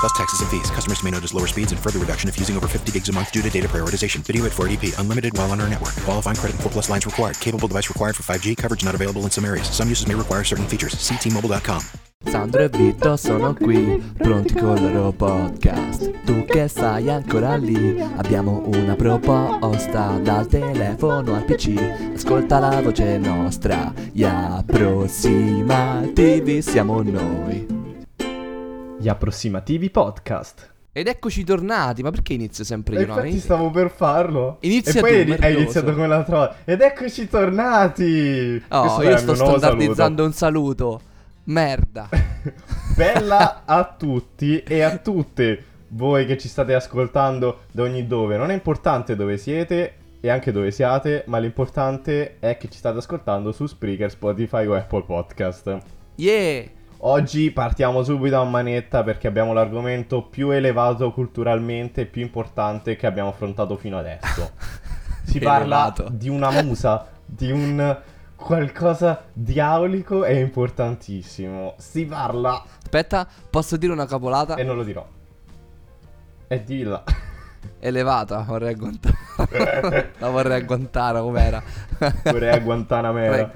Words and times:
Plus 0.00 0.12
taxes 0.12 0.40
and 0.40 0.50
fees. 0.50 0.70
Customers 0.70 1.02
may 1.02 1.10
notice 1.10 1.34
lower 1.34 1.46
speeds 1.46 1.72
and 1.72 1.80
further 1.80 1.98
reduction 1.98 2.28
if 2.28 2.38
using 2.38 2.56
over 2.56 2.68
50 2.68 2.92
gigs 2.92 3.08
a 3.08 3.12
month 3.12 3.32
due 3.32 3.42
to 3.42 3.50
data 3.50 3.68
prioritization. 3.68 4.20
Video 4.20 4.44
at 4.44 4.52
480p. 4.52 4.98
Unlimited 4.98 5.36
while 5.36 5.50
on 5.50 5.60
our 5.60 5.68
network. 5.68 5.94
Qualifying 6.04 6.36
credit 6.36 6.54
and 6.54 6.62
4 6.62 6.72
plus 6.72 6.88
lines 6.88 7.06
required. 7.06 7.38
Capable 7.40 7.68
device 7.68 7.88
required 7.88 8.14
for 8.14 8.22
5G. 8.22 8.56
Coverage 8.56 8.84
not 8.84 8.94
available 8.94 9.22
in 9.22 9.30
some 9.30 9.44
areas. 9.44 9.68
Some 9.68 9.88
uses 9.88 10.06
may 10.06 10.14
require 10.14 10.44
certain 10.44 10.66
features. 10.66 10.98
See 10.98 11.16
T-Mobile.com. 11.16 11.82
Sandro 12.24 12.62
e 12.62 12.68
Vito 12.68 13.16
sono 13.16 13.54
qui, 13.54 14.02
pronti 14.18 14.54
con 14.54 14.76
il 14.78 14.92
loro 14.92 15.12
podcast. 15.12 16.24
Tu 16.24 16.44
che 16.44 16.66
stai 16.66 17.08
ancora 17.08 17.54
lì, 17.56 18.04
abbiamo 18.16 18.64
una 18.66 18.96
proposta 18.96 20.18
dal 20.20 20.48
telefono 20.48 21.36
al 21.36 21.44
PC. 21.44 22.14
Ascolta 22.14 22.58
la 22.58 22.82
voce 22.82 23.16
nostra, 23.18 23.92
gli 24.10 24.24
approssimativi 24.24 26.62
siamo 26.62 27.00
noi. 27.02 27.85
Gli 28.98 29.08
approssimativi 29.08 29.90
podcast. 29.90 30.72
Ed 30.92 31.06
eccoci 31.08 31.44
tornati, 31.44 32.02
ma 32.02 32.10
perché 32.10 32.32
inizio 32.32 32.64
sempre 32.64 32.94
io? 32.94 33.00
No, 33.02 33.06
infatti 33.08 33.28
inizio- 33.28 33.44
stavo 33.54 33.70
per 33.70 33.90
farlo. 33.90 34.56
Inizia 34.60 35.00
e 35.00 35.02
poi 35.02 35.24
tu, 35.24 35.28
merdoso. 35.30 35.48
iniziato 35.58 35.92
come 35.92 36.06
l'altra 36.06 36.36
volta. 36.36 36.56
Ed 36.64 36.80
eccoci 36.80 37.28
tornati. 37.28 38.62
Oh, 38.68 38.80
Questo 38.80 39.02
io 39.02 39.10
è 39.10 39.18
sto 39.18 39.34
standardizzando 39.34 40.24
un 40.24 40.32
saluto. 40.32 41.00
Merda. 41.44 42.08
saluto. 42.10 42.62
Bella 42.96 43.62
a 43.66 43.94
tutti 43.98 44.62
e 44.62 44.80
a 44.80 44.96
tutte 44.96 45.64
voi 45.88 46.24
che 46.24 46.38
ci 46.38 46.48
state 46.48 46.72
ascoltando 46.72 47.60
da 47.72 47.82
ogni 47.82 48.06
dove. 48.06 48.38
Non 48.38 48.50
è 48.50 48.54
importante 48.54 49.14
dove 49.14 49.36
siete 49.36 49.94
e 50.20 50.30
anche 50.30 50.50
dove 50.50 50.70
siate, 50.70 51.24
ma 51.26 51.36
l'importante 51.38 52.38
è 52.40 52.56
che 52.56 52.68
ci 52.70 52.78
state 52.78 52.96
ascoltando 52.98 53.52
su 53.52 53.66
Spreaker, 53.66 54.10
Spotify 54.10 54.64
o 54.64 54.74
Apple 54.74 55.02
Podcast. 55.02 55.78
Yeah. 56.16 56.64
Oggi 56.98 57.50
partiamo 57.50 58.02
subito 58.02 58.40
a 58.40 58.44
manetta 58.44 59.02
perché 59.02 59.26
abbiamo 59.28 59.52
l'argomento 59.52 60.22
più 60.22 60.50
elevato 60.50 61.12
culturalmente 61.12 62.02
e 62.02 62.06
più 62.06 62.22
importante 62.22 62.96
che 62.96 63.06
abbiamo 63.06 63.28
affrontato 63.30 63.76
fino 63.76 63.98
adesso. 63.98 64.52
Si 65.26 65.40
parla 65.40 65.86
Elevato. 65.86 66.08
di 66.12 66.28
una 66.28 66.62
musa, 66.62 67.04
di 67.26 67.50
un 67.50 67.98
qualcosa 68.36 69.24
diabolico 69.32 70.24
e 70.24 70.38
importantissimo. 70.38 71.74
Si 71.78 72.04
parla 72.06 72.62
Aspetta, 72.80 73.26
posso 73.50 73.76
dire 73.76 73.92
una 73.92 74.06
capolata? 74.06 74.54
e 74.54 74.62
non 74.62 74.76
lo 74.76 74.84
dirò. 74.84 75.04
E 76.46 76.62
dilla. 76.62 77.02
Elevata, 77.80 78.38
vorrei 78.46 78.72
agguantare. 78.72 80.12
La 80.18 80.30
vorrei 80.30 80.60
agguantare 80.60 81.18
com'era. 81.18 81.60
Vorrei 82.22 82.50
a 82.50 82.58
Guantanamera. 82.60 83.52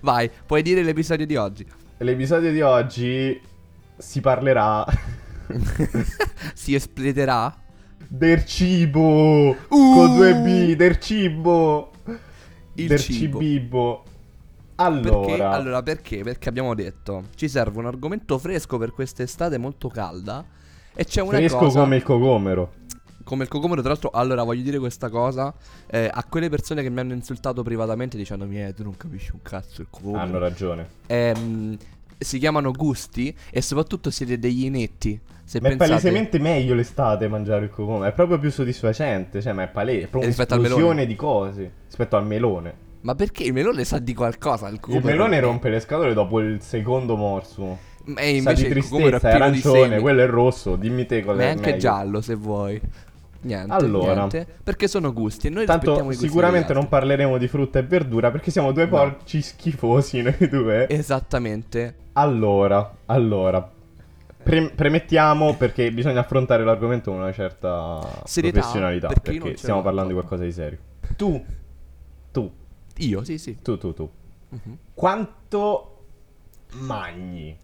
Vai, 0.00 0.30
puoi 0.46 0.62
dire 0.62 0.82
l'episodio 0.82 1.26
di 1.26 1.34
oggi. 1.34 1.66
L'episodio 1.98 2.52
di 2.52 2.60
oggi 2.60 3.40
si 3.96 4.20
parlerà 4.20 4.84
si 6.54 6.74
esplederà? 6.74 7.54
del 8.08 8.44
cibo 8.44 9.48
Uh! 9.50 9.54
con 9.68 10.16
due 10.16 10.34
B, 10.34 10.76
del 10.76 10.98
cibo. 11.00 11.90
Il 12.74 12.86
del 12.88 12.98
cibo. 13.00 13.38
cibibbo. 13.38 14.02
Perché? 14.04 14.12
Allora, 14.76 15.50
Allora, 15.50 15.82
perché? 15.82 16.22
Perché 16.22 16.48
abbiamo 16.50 16.74
detto 16.74 17.24
ci 17.34 17.48
serve 17.48 17.78
un 17.78 17.86
argomento 17.86 18.36
fresco 18.38 18.76
per 18.76 18.92
quest'estate 18.92 19.56
molto 19.56 19.88
calda. 19.88 20.44
E 20.94 21.04
c'è 21.04 21.22
una 21.22 21.38
fresco 21.38 21.56
cosa 21.56 21.80
come 21.80 21.96
il 21.96 22.02
cocomero. 22.02 22.72
Come 23.26 23.42
il 23.42 23.48
cocomero. 23.48 23.80
Tra 23.80 23.90
l'altro, 23.90 24.10
allora 24.10 24.44
voglio 24.44 24.62
dire 24.62 24.78
questa 24.78 25.08
cosa 25.10 25.52
eh, 25.90 26.08
a 26.10 26.24
quelle 26.24 26.48
persone 26.48 26.82
che 26.82 26.90
mi 26.90 27.00
hanno 27.00 27.12
insultato 27.12 27.62
privatamente 27.64 28.16
dicendomi: 28.16 28.64
Eh, 28.64 28.72
tu 28.72 28.84
non 28.84 28.96
capisci 28.96 29.32
un 29.32 29.42
cazzo 29.42 29.80
il 29.82 29.88
cocomero. 29.90 30.22
Hanno 30.22 30.38
ragione. 30.38 30.88
Ehm, 31.06 31.76
si 32.18 32.38
chiamano 32.38 32.70
gusti 32.70 33.34
e 33.50 33.60
soprattutto 33.60 34.10
siete 34.10 34.38
degli 34.38 34.64
inetti. 34.64 35.20
Se 35.44 35.60
Ma 35.60 35.66
è 35.66 35.70
pensate 35.70 35.90
palesemente 35.90 36.38
meglio 36.38 36.74
l'estate 36.74 37.28
mangiare 37.28 37.64
il 37.64 37.70
cocomero. 37.70 38.04
È 38.04 38.12
proprio 38.12 38.38
più 38.38 38.50
soddisfacente. 38.50 39.42
Cioè, 39.42 39.52
ma 39.52 39.64
è 39.64 39.68
palese. 39.68 40.06
È 40.06 40.08
proprio 40.08 40.32
un'esplosione 40.32 41.06
di 41.06 41.14
cose. 41.16 41.72
Rispetto 41.86 42.16
al 42.16 42.26
melone. 42.26 42.84
Ma 43.02 43.14
perché 43.14 43.44
il 43.44 43.52
melone 43.52 43.84
sa 43.84 43.98
di 43.98 44.14
qualcosa? 44.14 44.68
Il, 44.68 44.80
Il 44.88 45.04
melone 45.04 45.38
rompe 45.40 45.68
le 45.68 45.78
scatole 45.80 46.14
dopo 46.14 46.40
il 46.40 46.60
secondo 46.62 47.16
morso. 47.16 47.78
E 48.16 48.40
Sa 48.40 48.50
invece 48.50 48.62
di 48.62 48.68
è 48.68 48.70
tristezza, 48.70 49.30
è 49.30 49.34
arancione, 49.34 50.00
quello 50.00 50.22
è 50.22 50.26
rosso. 50.26 50.76
Dimmi 50.76 51.06
te 51.06 51.22
cosa 51.24 51.36
Ma 51.36 51.42
è 51.42 51.46
è 51.46 51.50
anche 51.50 51.62
meglio. 51.66 51.78
giallo 51.78 52.20
se 52.20 52.34
vuoi. 52.34 52.80
Niente, 53.42 53.72
Allora. 53.72 54.14
niente, 54.14 54.46
perché 54.62 54.88
sono 54.88 55.12
gusti 55.12 55.46
e 55.46 55.50
noi 55.50 55.66
Tanto 55.66 56.10
sicuramente 56.12 56.72
non 56.72 56.88
parleremo 56.88 57.38
di 57.38 57.46
frutta 57.48 57.78
e 57.78 57.82
verdura 57.82 58.30
perché 58.30 58.50
siamo 58.50 58.72
due 58.72 58.84
No. 58.84 58.90
porci 58.90 59.40
schifosi 59.42 60.22
noi 60.22 60.36
due. 60.50 60.88
Esattamente. 60.88 61.94
Allora, 62.14 62.96
allora. 63.06 63.70
Pre- 64.42 64.70
premettiamo 64.70 65.54
perché 65.56 65.90
bisogna 65.92 66.20
affrontare 66.20 66.64
l'argomento 66.64 67.10
con 67.10 67.20
una 67.20 67.32
certa 67.32 68.00
Serietà, 68.24 68.60
professionalità. 68.60 69.08
perché 69.08 69.32
Perché, 69.38 69.56
stiamo 69.56 69.82
parlando 69.82 70.12
di 70.12 70.18
proprio. 70.18 70.38
qualcosa 70.38 70.44
di 70.44 70.52
serio. 70.52 70.78
Tu, 71.16 71.44
tu, 72.32 72.52
Io, 72.98 73.24
sì, 73.24 73.38
sì. 73.38 73.60
tu, 73.60 73.76
tu, 73.76 73.92
tu. 73.92 74.08
Mhm. 74.50 74.76
Quanto 74.94 76.04
magni? 76.74 77.56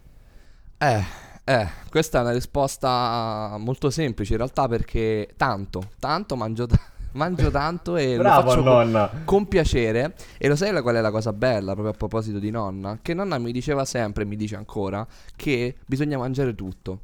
Eh, 0.79 1.05
eh, 1.45 1.69
questa 1.91 2.19
è 2.19 2.21
una 2.23 2.33
risposta 2.33 3.57
molto 3.59 3.91
semplice 3.91 4.33
in 4.33 4.39
realtà 4.39 4.69
perché 4.69 5.31
tanto, 5.37 5.91
tanto 5.99 6.37
mangio, 6.37 6.67
ta- 6.67 6.79
mangio 7.13 7.51
tanto 7.51 7.97
e 7.97 8.15
lo 8.17 8.23
Bravo 8.23 8.49
faccio 8.49 8.63
con, 8.63 8.73
nonna. 8.73 9.11
con 9.25 9.49
piacere. 9.49 10.15
E 10.39 10.49
lo 10.49 10.55
sai 10.55 10.81
qual 10.83 10.95
è 10.97 11.01
la 11.01 11.11
cosa 11.11 11.33
bella 11.33 11.73
proprio 11.73 11.93
a 11.93 11.97
proposito 11.97 12.39
di 12.39 12.51
nonna? 12.51 12.99
Che 13.03 13.13
nonna 13.13 13.39
mi 13.39 13.51
diceva 13.51 13.85
sempre, 13.85 14.25
mi 14.25 14.37
dice 14.37 14.55
ancora, 14.57 15.07
che 15.35 15.77
bisogna 15.85 16.17
mangiare 16.17 16.55
tutto. 16.55 17.01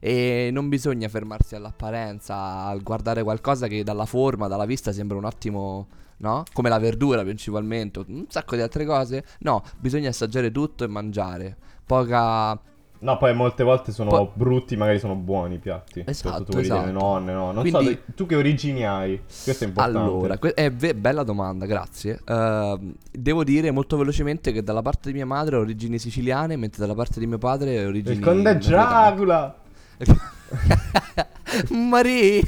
E 0.00 0.50
non 0.52 0.68
bisogna 0.68 1.08
fermarsi 1.08 1.56
all'apparenza, 1.56 2.64
al 2.66 2.82
guardare 2.82 3.22
qualcosa 3.22 3.66
che 3.66 3.82
dalla 3.82 4.06
forma, 4.06 4.46
dalla 4.46 4.66
vista 4.66 4.92
sembra 4.92 5.16
un 5.16 5.24
attimo, 5.24 5.88
no? 6.18 6.44
Come 6.52 6.68
la 6.68 6.78
verdura 6.78 7.22
principalmente, 7.22 8.04
un 8.06 8.26
sacco 8.28 8.54
di 8.54 8.62
altre 8.62 8.84
cose. 8.84 9.24
No, 9.40 9.62
bisogna 9.78 10.10
assaggiare 10.10 10.50
tutto 10.52 10.84
e 10.84 10.88
mangiare. 10.88 11.56
Poca... 11.84 12.60
No, 13.00 13.16
poi 13.16 13.32
molte 13.34 13.62
volte 13.62 13.92
sono 13.92 14.10
Poi- 14.10 14.28
brutti, 14.32 14.76
magari 14.76 14.98
sono 14.98 15.14
buoni 15.14 15.54
i 15.54 15.58
piatti. 15.58 16.00
Esatto, 16.00 16.12
Soprattutto 16.14 16.52
quelli 16.52 16.68
delle 16.68 16.80
esatto. 16.90 16.98
nonne, 17.04 17.32
no. 17.32 17.52
Non 17.52 17.62
Quindi- 17.62 17.92
so, 18.06 18.12
tu 18.16 18.26
che 18.26 18.34
origini 18.34 18.84
hai? 18.84 19.20
Questo 19.24 19.64
è 19.64 19.66
importante. 19.68 19.98
Allora, 19.98 20.38
que- 20.38 20.54
è 20.54 20.72
ve- 20.72 20.94
bella 20.96 21.22
domanda, 21.22 21.64
grazie. 21.66 22.20
Ehm, 22.26 22.94
devo 23.12 23.44
dire 23.44 23.70
molto 23.70 23.96
velocemente 23.96 24.50
che 24.52 24.62
dalla 24.64 24.82
parte 24.82 25.10
di 25.10 25.14
mia 25.14 25.26
madre 25.26 25.56
ho 25.56 25.60
origini 25.60 25.98
siciliane, 25.98 26.56
mentre 26.56 26.80
dalla 26.80 26.94
parte 26.94 27.20
di 27.20 27.26
mio 27.26 27.38
padre 27.38 27.84
ho 27.84 27.88
origini 27.88 28.16
il 28.16 28.22
conde. 28.24 28.58
Dracula! 28.58 29.56
Marie! 31.70 32.42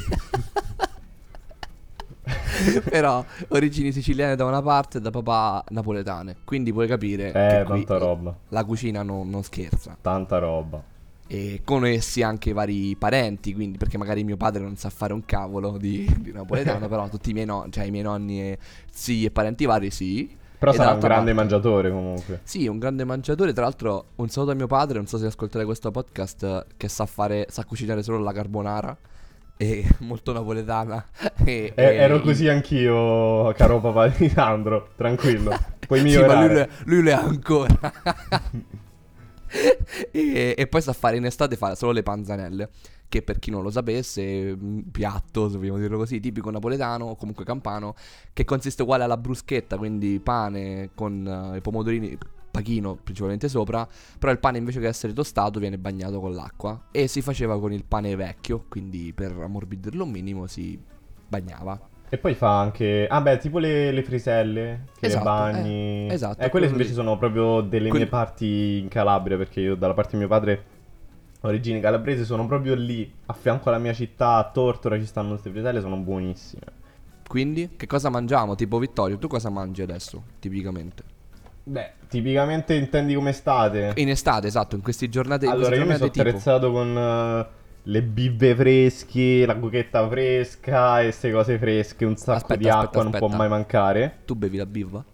Però 2.88 3.24
origini 3.48 3.92
siciliane 3.92 4.36
da 4.36 4.44
una 4.44 4.62
parte 4.62 4.98
e 4.98 5.00
da 5.00 5.10
papà 5.10 5.64
napoletane. 5.68 6.36
Quindi 6.44 6.72
puoi 6.72 6.86
capire 6.86 7.28
Eh, 7.28 7.32
che 7.32 7.64
tanta 7.66 7.98
roba. 7.98 8.36
la 8.48 8.64
cucina 8.64 9.02
non, 9.02 9.28
non 9.28 9.42
scherza. 9.42 9.96
Tanta 10.00 10.38
roba. 10.38 10.82
E 11.26 11.60
con 11.64 11.86
essi 11.86 12.22
anche 12.22 12.50
i 12.50 12.52
vari 12.52 12.96
parenti, 12.96 13.54
quindi 13.54 13.78
perché 13.78 13.96
magari 13.96 14.24
mio 14.24 14.36
padre 14.36 14.62
non 14.62 14.74
sa 14.76 14.90
fare 14.90 15.12
un 15.12 15.24
cavolo 15.24 15.76
di, 15.78 16.12
di 16.18 16.32
napoletano, 16.32 16.86
però 16.88 17.08
tutti 17.08 17.30
i 17.30 17.32
miei 17.32 17.46
nonni, 17.46 17.70
cioè 17.70 17.84
i 17.84 17.90
miei 17.92 18.02
nonni 18.02 18.40
e 18.40 18.58
zii 18.90 19.26
e 19.26 19.30
parenti 19.30 19.64
vari 19.64 19.90
sì. 19.90 20.36
Però 20.58 20.72
sarà 20.72 20.90
un 20.92 20.98
grande 20.98 21.16
parte- 21.16 21.32
mangiatore 21.32 21.90
comunque. 21.90 22.40
Sì, 22.42 22.66
un 22.66 22.78
grande 22.78 23.04
mangiatore. 23.04 23.54
Tra 23.54 23.62
l'altro, 23.62 24.06
un 24.16 24.28
saluto 24.28 24.52
a 24.52 24.54
mio 24.54 24.66
padre. 24.66 24.98
Non 24.98 25.06
so 25.06 25.16
se 25.16 25.24
ascolterai 25.24 25.64
questo 25.64 25.90
podcast. 25.90 26.66
Che 26.76 26.86
sa 26.88 27.06
fare, 27.06 27.46
sa 27.48 27.64
cucinare 27.64 28.02
solo 28.02 28.18
la 28.18 28.32
carbonara. 28.32 28.94
E 29.62 29.86
molto 30.00 30.32
napoletana. 30.32 31.04
E, 31.44 31.74
E- 31.74 31.82
e- 31.84 31.94
ero 31.96 32.22
così 32.22 32.48
anch'io, 32.48 33.52
caro 33.52 33.78
papà 33.78 34.08
di 34.08 34.30
Sandro. 34.30 34.92
Tranquillo. 34.96 35.54
Puoi 35.86 36.00
Sì, 36.08 36.18
ma 36.18 36.46
lui, 36.46 36.66
lui 36.84 37.02
lo 37.02 37.10
è 37.10 37.12
ancora. 37.12 37.92
e, 40.10 40.54
e 40.56 40.66
poi 40.66 40.80
sa 40.80 40.94
fare 40.94 41.18
in 41.18 41.26
estate 41.26 41.56
fa 41.56 41.74
solo 41.74 41.92
le 41.92 42.02
panzanelle. 42.02 42.70
Che 43.06 43.20
per 43.22 43.38
chi 43.38 43.50
non 43.50 43.62
lo 43.62 43.70
sapesse, 43.70 44.56
un 44.58 44.88
piatto, 44.90 45.50
se 45.50 45.58
vogliamo 45.58 45.78
dirlo 45.78 45.98
così, 45.98 46.20
tipico 46.20 46.48
napoletano 46.50 47.06
o 47.06 47.16
comunque 47.16 47.44
campano, 47.44 47.94
che 48.32 48.44
consiste 48.44 48.82
uguale 48.82 49.02
alla 49.02 49.16
bruschetta, 49.18 49.76
quindi 49.76 50.20
pane 50.20 50.90
con 50.94 51.52
eh, 51.52 51.56
i 51.58 51.60
pomodorini, 51.60 52.16
pachino 52.50 52.96
principalmente 52.96 53.48
sopra, 53.48 53.86
però 54.18 54.32
il 54.32 54.38
pane 54.38 54.58
invece 54.58 54.80
che 54.80 54.88
essere 54.88 55.12
tostato 55.12 55.58
viene 55.60 55.78
bagnato 55.78 56.20
con 56.20 56.34
l'acqua 56.34 56.86
e 56.90 57.06
si 57.06 57.22
faceva 57.22 57.58
con 57.60 57.72
il 57.72 57.84
pane 57.84 58.14
vecchio, 58.16 58.64
quindi 58.68 59.12
per 59.14 59.32
ammorbidirlo 59.32 60.04
un 60.04 60.10
minimo 60.10 60.46
si 60.46 60.78
bagnava. 61.28 61.78
E 62.12 62.18
poi 62.18 62.34
fa 62.34 62.58
anche. 62.58 63.06
Ah, 63.08 63.20
beh, 63.20 63.38
tipo 63.38 63.58
le, 63.60 63.92
le 63.92 64.02
friselle. 64.02 64.86
Che 64.98 65.06
Esatto, 65.06 65.24
bagni. 65.24 66.08
eh, 66.08 66.12
esatto, 66.12 66.42
Eh, 66.42 66.48
quelle 66.50 66.66
invece 66.66 66.88
lì. 66.88 66.94
sono 66.94 67.16
proprio 67.16 67.60
delle 67.60 67.88
Quelli- 67.88 68.02
mie 68.02 68.10
parti 68.10 68.78
in 68.78 68.88
Calabria. 68.88 69.36
Perché 69.36 69.60
io, 69.60 69.76
dalla 69.76 69.94
parte 69.94 70.10
di 70.12 70.16
mio 70.16 70.26
padre, 70.26 70.64
origini 71.42 71.78
calabrese, 71.78 72.24
sono 72.24 72.46
proprio 72.48 72.74
lì, 72.74 73.08
a 73.26 73.32
fianco 73.32 73.68
alla 73.68 73.78
mia 73.78 73.92
città, 73.92 74.34
a 74.38 74.50
Tortora, 74.50 74.98
ci 74.98 75.06
stanno 75.06 75.28
queste 75.28 75.50
friselle, 75.50 75.80
sono 75.80 75.98
buonissime. 75.98 76.62
Quindi, 77.28 77.70
che 77.76 77.86
cosa 77.86 78.10
mangiamo? 78.10 78.56
Tipo 78.56 78.78
Vittorio, 78.80 79.16
tu 79.16 79.28
cosa 79.28 79.48
mangi 79.48 79.80
adesso, 79.82 80.20
tipicamente? 80.40 81.04
Beh, 81.62 81.92
tipicamente 82.08 82.74
intendi 82.74 83.14
come 83.14 83.30
estate? 83.30 83.92
In 83.96 84.08
estate, 84.08 84.46
esatto, 84.48 84.74
in 84.76 84.82
queste 84.82 85.08
giornate 85.08 85.46
in 85.46 85.52
Allora, 85.52 85.76
queste 85.76 85.76
io 85.76 85.84
mi 85.86 85.94
sono 85.94 86.10
giornate 86.10 86.10
tipo. 86.10 86.36
attrezzato 86.36 86.70
con 86.72 86.96
eh, 86.96 87.46
le 87.82 88.02
bibbe 88.02 88.54
fresche, 88.56 89.44
la 89.46 89.56
cucchetta 89.56 90.08
fresca 90.08 91.00
e 91.00 91.04
queste 91.04 91.30
cose 91.32 91.58
fresche. 91.58 92.04
Un 92.04 92.16
sacco 92.16 92.54
Aspetta, 92.54 92.56
di 92.56 92.68
aspetta, 92.68 92.78
acqua 92.88 93.02
non 93.02 93.14
può 93.14 93.26
aspetta. 93.26 93.36
mai 93.36 93.48
mancare. 93.48 94.20
Tu 94.24 94.34
bevi 94.34 94.56
la 94.56 94.66
bivva? 94.66 95.04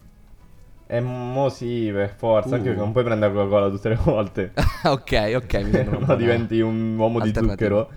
E 0.88 1.00
mo 1.00 1.48
sì, 1.48 1.90
per 1.92 2.14
forza, 2.16 2.54
anche 2.56 2.68
Uh. 2.70 2.70
perché 2.70 2.80
non 2.80 2.92
puoi 2.92 3.04
prendere 3.04 3.32
la 3.34 3.38
Coca-Cola 3.40 3.70
tutte 3.70 3.88
le 3.88 3.96
volte. 4.02 4.52
ok, 4.84 5.32
ok, 5.36 5.54
mi 5.64 5.72
sembra 5.74 5.98
no, 6.06 6.14
buona 6.14 6.14
diventi 6.14 6.60
un 6.60 6.96
uomo 6.96 7.20
di 7.20 7.28
alternativa. 7.28 7.78
zucchero. 7.78 7.90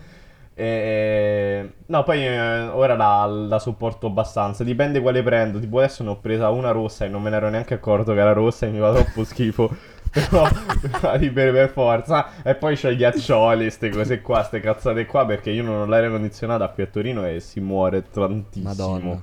E... 0.60 1.72
No, 1.86 2.04
poi 2.04 2.26
eh, 2.26 2.68
ora 2.68 2.96
la, 2.96 3.26
la 3.26 3.60
sopporto 3.60 4.08
abbastanza. 4.08 4.66
Dipende 4.66 5.00
quale 5.00 5.24
prendo. 5.24 5.58
Tipo 5.60 5.78
adesso 5.80 6.04
ne 6.04 6.10
ho 6.10 6.18
presa 6.18 6.50
una 6.50 6.72
rossa 6.72 7.06
e 7.06 7.08
non 7.08 7.22
me 7.22 7.30
ne 7.30 7.38
ero 7.38 7.50
neanche 7.50 7.76
accorto 7.76 8.14
che 8.14 8.20
era 8.20 8.34
rossa 8.34 8.66
e 8.66 8.70
mi 8.70 8.80
fa 8.80 8.92
troppo 8.94 9.24
schifo. 9.24 9.70
Però 10.12 10.46
la 11.02 11.18
di 11.18 11.30
bere 11.30 11.52
per 11.52 11.70
forza. 11.70 12.44
E 12.44 12.56
poi 12.56 12.76
c'ho 12.76 12.90
i 12.90 12.98
ghiaccioli, 12.98 13.62
queste 13.62 13.90
cose 13.90 14.22
qua, 14.22 14.38
queste 14.40 14.60
cazzate 14.60 15.06
qua. 15.06 15.26
Perché 15.26 15.50
io 15.52 15.64
non 15.64 15.82
ho 15.82 15.86
l'aria 15.86 16.10
condizionata 16.10 16.68
qui 16.70 16.84
a 16.84 16.88
Torino 16.88 17.26
e 17.26 17.40
si 17.40 17.62
muore 17.62 18.10
tantissimo. 18.10 18.68
Madonna. 18.68 19.22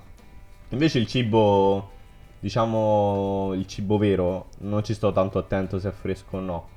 Invece 0.71 0.99
il 0.99 1.07
cibo, 1.07 1.91
diciamo, 2.41 3.53
il 3.55 3.67
cibo 3.67 3.99
vero, 3.99 4.47
non 4.61 4.83
ci 4.83 4.95
sto 4.95 5.13
tanto 5.13 5.39
attento 5.39 5.79
se 5.79 5.91
è 5.91 5.93
fresco 5.93 6.39
o 6.39 6.41
no. 6.41 6.69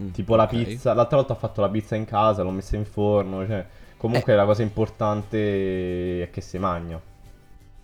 Mm, 0.00 0.10
Tipo 0.10 0.36
la 0.36 0.44
ok. 0.44 0.48
pizza, 0.50 0.92
l'altra 0.94 1.16
volta 1.16 1.32
ho 1.32 1.36
fatto 1.36 1.60
la 1.62 1.68
pizza 1.68 1.96
in 1.96 2.04
casa, 2.04 2.42
l'ho 2.42 2.50
messa 2.50 2.76
in 2.76 2.84
forno, 2.84 3.46
cioè, 3.46 3.64
comunque 4.02 4.32
Eh. 4.32 4.36
la 4.36 4.44
cosa 4.44 4.62
importante 4.62 6.22
è 6.24 6.30
che 6.30 6.40
si 6.40 6.58
mangia. 6.58 7.00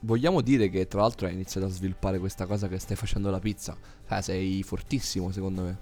Vogliamo 0.00 0.40
dire 0.40 0.68
che 0.68 0.86
tra 0.86 1.00
l'altro 1.00 1.26
hai 1.26 1.32
iniziato 1.32 1.66
a 1.66 1.70
sviluppare 1.70 2.18
questa 2.18 2.46
cosa 2.46 2.68
che 2.68 2.78
stai 2.78 2.96
facendo 2.96 3.30
la 3.30 3.38
pizza. 3.40 3.76
Cioè, 4.08 4.20
sei 4.20 4.62
fortissimo 4.62 5.30
secondo 5.30 5.62
me. 5.62 5.76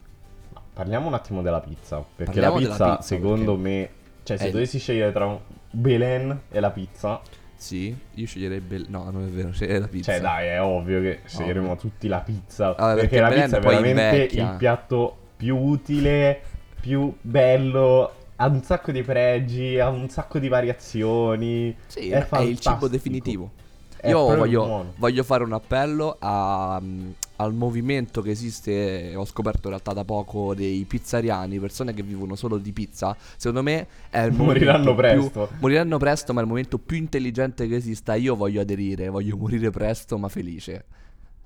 Ma 0.53 0.63
parliamo 0.73 1.07
un 1.09 1.15
attimo 1.15 1.43
della 1.43 1.61
pizza, 1.61 1.97
perché 1.99 2.25
Parliamo 2.41 2.59
la 2.61 2.67
pizza, 2.69 2.91
pizza, 2.97 3.03
secondo 3.03 3.57
perché 3.57 3.69
me, 3.69 3.89
cioè 4.23 4.37
se 4.37 4.47
è- 4.49 4.51
dovessi 4.51 4.79
scegliere 4.79 5.13
tra 5.13 5.27
un 5.27 5.39
Belen 5.71 6.41
e 6.51 6.61
la 6.61 6.71
pizza, 6.71 7.21
Sì, 7.59 7.95
io 8.15 8.27
sceglierei 8.27 8.61
Bel... 8.61 8.85
No, 8.89 9.11
non 9.11 9.25
è 9.25 9.29
vero, 9.29 9.51
sceglierei 9.53 9.81
la 9.81 9.89
pizza. 9.89 10.13
cioè 10.13 10.21
dai, 10.21 10.47
è 10.49 10.61
ovvio 10.63 11.01
che 11.01 11.21
sceglieremo 11.25 11.71
Ovvio. 11.71 11.81
tutti 11.81 12.07
la 12.09 12.21
pizza, 12.21 12.73
Vabbè, 12.73 13.01
perché, 13.01 13.09
perché 13.19 13.21
la 13.21 13.29
Belen 13.29 13.45
pizza 13.45 13.57
è 13.57 13.61
veramente 13.61 14.01
invecchia. 14.15 14.51
il 14.53 14.57
piatto 14.59 15.17
più 15.37 15.57
utile, 15.57 16.41
più 16.81 17.15
bello, 17.21 18.13
ha 18.37 18.47
un 18.47 18.63
sacco 18.63 18.93
di 18.93 19.03
pregi, 19.03 19.79
ha 19.79 19.89
un 19.89 20.09
sacco 20.09 20.39
di 20.39 20.49
variazioni. 20.49 21.75
Sì, 21.87 22.11
è, 22.11 22.27
è, 22.29 22.41
il 22.41 22.59
cibo 22.59 22.89
definitivo. 22.89 23.51
È 23.97 24.09
Io 24.11 24.19
voglio, 24.37 24.93
voglio 24.97 25.25
fare 25.25 25.43
un 25.43 25.55
appello 25.55 26.17
a, 26.19 26.79
mm, 26.81 27.11
al 27.37 27.55
movimento 27.55 28.21
che 28.21 28.31
esiste, 28.31 29.15
ho 29.17 29.25
scoperto 29.25 29.63
in 29.65 29.71
realtà 29.71 29.93
da 29.95 30.05
poco, 30.05 30.55
dei 30.55 30.85
pizzariani, 30.85 31.59
persone 31.59 31.95
che 31.95 32.03
vivono 32.03 32.35
solo 32.37 32.59
di 32.59 32.73
pizza. 32.73 33.17
Secondo 33.37 33.63
me 33.63 33.87
è 34.11 34.21
il 34.21 34.33
Moriranno 34.33 34.95
più- 34.95 34.97
presto. 34.97 35.49
moriranno 35.61 35.97
presto, 35.97 36.33
ma 36.35 36.41
è 36.41 36.43
il 36.43 36.49
momento 36.49 36.79
più 36.79 36.99
intelligente 36.99 37.67
che 37.67 37.77
esista. 37.77 38.15
Io 38.15 38.37
voglio 38.37 38.61
aderire, 38.61 39.09
voglio 39.09 39.37
morire 39.37 39.71
presto, 39.71 40.19
ma 40.19 40.29
felice. 40.29 40.85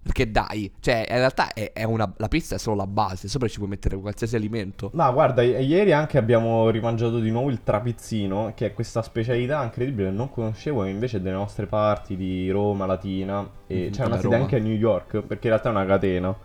Perché 0.02 0.30
dai, 0.30 0.72
cioè, 0.80 1.06
in 1.08 1.16
realtà 1.16 1.52
è, 1.52 1.72
è 1.74 1.84
una, 1.84 2.10
la 2.16 2.28
pizza 2.28 2.54
è 2.54 2.58
solo 2.58 2.76
la 2.76 2.86
base, 2.86 3.28
sopra 3.28 3.46
ci 3.48 3.58
puoi 3.58 3.68
mettere 3.68 3.98
qualsiasi 3.98 4.34
alimento. 4.34 4.90
No, 4.94 5.12
guarda, 5.12 5.42
i- 5.42 5.64
ieri 5.66 5.92
anche 5.92 6.16
abbiamo 6.16 6.70
rimangiato 6.70 7.18
di 7.20 7.30
nuovo 7.30 7.50
il 7.50 7.62
trapizzino, 7.62 8.52
che 8.54 8.66
è 8.66 8.72
questa 8.72 9.02
specialità 9.02 9.62
incredibile, 9.62 10.10
non 10.10 10.30
conoscevo, 10.30 10.84
e 10.84 10.90
invece 10.90 11.18
è 11.18 11.20
delle 11.20 11.34
nostre 11.36 11.66
parti 11.66 12.16
di 12.16 12.50
Roma, 12.50 12.86
Latina, 12.86 13.46
e 13.66 13.86
Mhm, 13.86 13.90
c'è 13.90 14.04
una 14.06 14.16
sede 14.16 14.36
Roma. 14.36 14.44
anche 14.44 14.56
a 14.56 14.58
New 14.60 14.72
York, 14.74 15.20
perché 15.20 15.48
in 15.48 15.52
realtà 15.52 15.68
è 15.68 15.72
una 15.72 15.84
catena. 15.86 16.28
Mhm. 16.28 16.36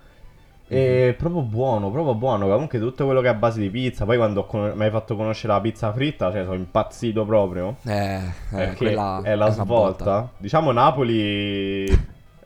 E 0.67 1.15
proprio 1.17 1.41
buono, 1.43 1.91
proprio 1.91 2.15
buono, 2.15 2.47
comunque 2.47 2.79
tutto 2.79 3.05
quello 3.05 3.21
che 3.21 3.27
è 3.27 3.29
a 3.29 3.35
base 3.35 3.61
di 3.61 3.69
pizza, 3.69 4.03
poi 4.05 4.17
quando 4.17 4.45
con- 4.45 4.73
mi 4.75 4.83
hai 4.83 4.89
fatto 4.89 5.15
conoscere 5.15 5.53
la 5.53 5.61
pizza 5.61 5.93
fritta, 5.93 6.31
cioè 6.31 6.43
sono 6.43 6.55
impazzito 6.55 7.23
proprio. 7.23 7.77
Eh, 7.85 8.15
eh 8.15 8.21
Perché 8.49 8.91
è 8.91 8.93
la 9.35 9.45
una 9.45 9.49
svolta. 9.51 10.29
Diciamo 10.37 10.71
Napoli 10.71 11.85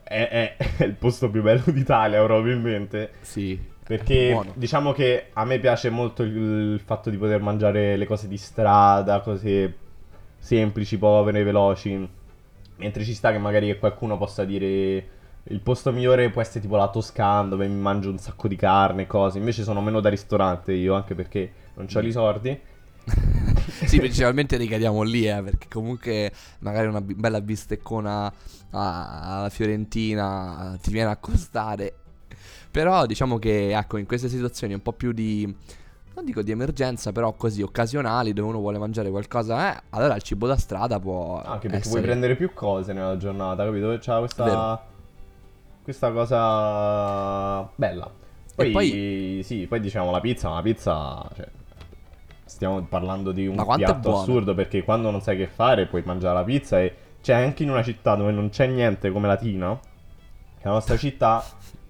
è, 0.10 0.56
è- 0.58 0.84
il 0.84 0.96
posto 0.96 1.30
più 1.30 1.42
bello 1.44 1.64
d'Italia 1.68 2.24
probabilmente. 2.24 3.12
Sì. 3.22 3.78
Perché 3.90 4.40
diciamo 4.54 4.92
che 4.92 5.28
a 5.34 5.46
me 5.46 5.60
piace 5.60 5.90
molto 5.90 6.22
il, 6.24 6.36
il 6.74 6.80
fatto 6.80 7.10
di 7.10 7.18
poter 7.18 7.42
mangiare 7.42 7.96
le 7.96 8.06
cose 8.06 8.28
di 8.28 8.38
strada, 8.38 9.22
cose 9.22 9.76
semplici, 10.38 10.98
povere, 10.98 11.44
veloci. 11.44 12.08
Mentre 12.78 13.04
ci 13.04 13.14
sta 13.14 13.32
che 13.32 13.40
magari 13.40 13.78
qualcuno 13.78 14.18
possa 14.18 14.46
dire 14.46 15.08
il 15.44 15.60
posto 15.62 15.92
migliore 15.92 16.30
può 16.30 16.42
essere 16.42 16.60
tipo 16.60 16.76
la 16.76 16.90
Toscana 16.90 17.48
dove 17.48 17.68
mi 17.68 17.80
mangio 17.80 18.10
un 18.10 18.20
sacco 18.20 18.48
di 18.48 18.56
carne, 18.56 19.08
cose. 19.08 19.38
Invece 19.40 19.64
sono 19.64 19.82
meno 19.82 20.00
da 20.00 20.10
ristorante 20.10 20.74
io, 20.74 20.94
anche 20.94 21.16
perché 21.16 21.52
non 21.76 21.88
ho 21.92 22.00
i 22.00 22.12
soldi. 22.12 22.60
sì, 23.90 23.98
principalmente 23.98 24.56
ricadiamo 24.58 25.02
lì, 25.02 25.28
eh, 25.28 25.42
perché 25.42 25.68
comunque 25.70 26.32
magari 26.60 26.88
una 26.88 27.02
bi- 27.02 27.16
bella 27.16 27.42
bisteccona 27.42 28.32
alla 28.70 29.50
Fiorentina 29.50 30.78
ti 30.82 30.92
viene 30.92 31.10
a 31.10 31.18
costare. 31.18 31.96
Però 32.72 33.06
diciamo 33.08 33.40
che, 33.40 33.76
ecco, 33.76 33.98
in 33.98 34.06
queste 34.06 34.30
situazioni 34.30 34.74
un 34.74 34.82
po' 34.82 34.94
più 34.94 35.12
di... 35.12 35.44
Non 36.14 36.26
dico 36.26 36.42
di 36.42 36.52
emergenza, 36.52 37.12
però 37.12 37.34
così 37.34 37.62
occasionali, 37.62 38.34
dove 38.34 38.50
uno 38.50 38.60
vuole 38.60 38.78
mangiare 38.78 39.10
qualcosa, 39.10 39.74
eh, 39.74 39.82
allora 39.92 40.16
il 40.16 40.22
cibo 40.22 40.48
da 40.48 40.58
strada 40.58 41.00
può... 41.00 41.42
Anche 41.42 41.68
perché 41.68 41.78
essere... 41.78 41.90
puoi 41.90 42.02
prendere 42.02 42.36
più 42.36 42.54
cose 42.54 42.94
nella 42.94 43.18
giornata, 43.18 43.64
capito? 43.64 43.98
C'ha 44.00 44.20
questa, 44.20 44.44
Vero. 44.44 44.82
questa 45.82 46.12
cosa 46.12 47.72
bella. 47.76 48.12
Poi, 48.54 48.72
poi- 48.72 49.42
sì, 49.44 49.66
poi 49.68 49.80
diciamo 49.80 50.12
la 50.12 50.20
pizza, 50.20 50.50
ma 50.50 50.56
la 50.56 50.62
pizza, 50.62 51.30
cioè, 51.36 51.48
stiamo 52.50 52.82
parlando 52.82 53.32
di 53.32 53.46
un 53.46 53.60
è 53.60 53.76
piatto 53.76 54.20
assurdo 54.20 54.56
perché 54.56 54.84
quando 54.84 55.12
non 55.12 55.22
sai 55.22 55.38
che 55.38 55.48
fare 55.48 55.86
puoi 55.86 56.02
mangiare 56.04 56.34
la 56.34 56.44
pizza 56.44 56.82
e 56.82 56.94
c'è 57.22 57.34
anche 57.34 57.64
in 57.64 57.70
una 57.70 57.84
città 57.84 58.16
dove 58.16 58.32
non 58.32 58.50
c'è 58.50 58.66
niente 58.66 59.12
come 59.12 59.28
Latina, 59.28 59.78
che 59.78 60.64
è 60.64 60.68
la 60.68 60.72
nostra 60.72 60.98
città, 60.98 61.44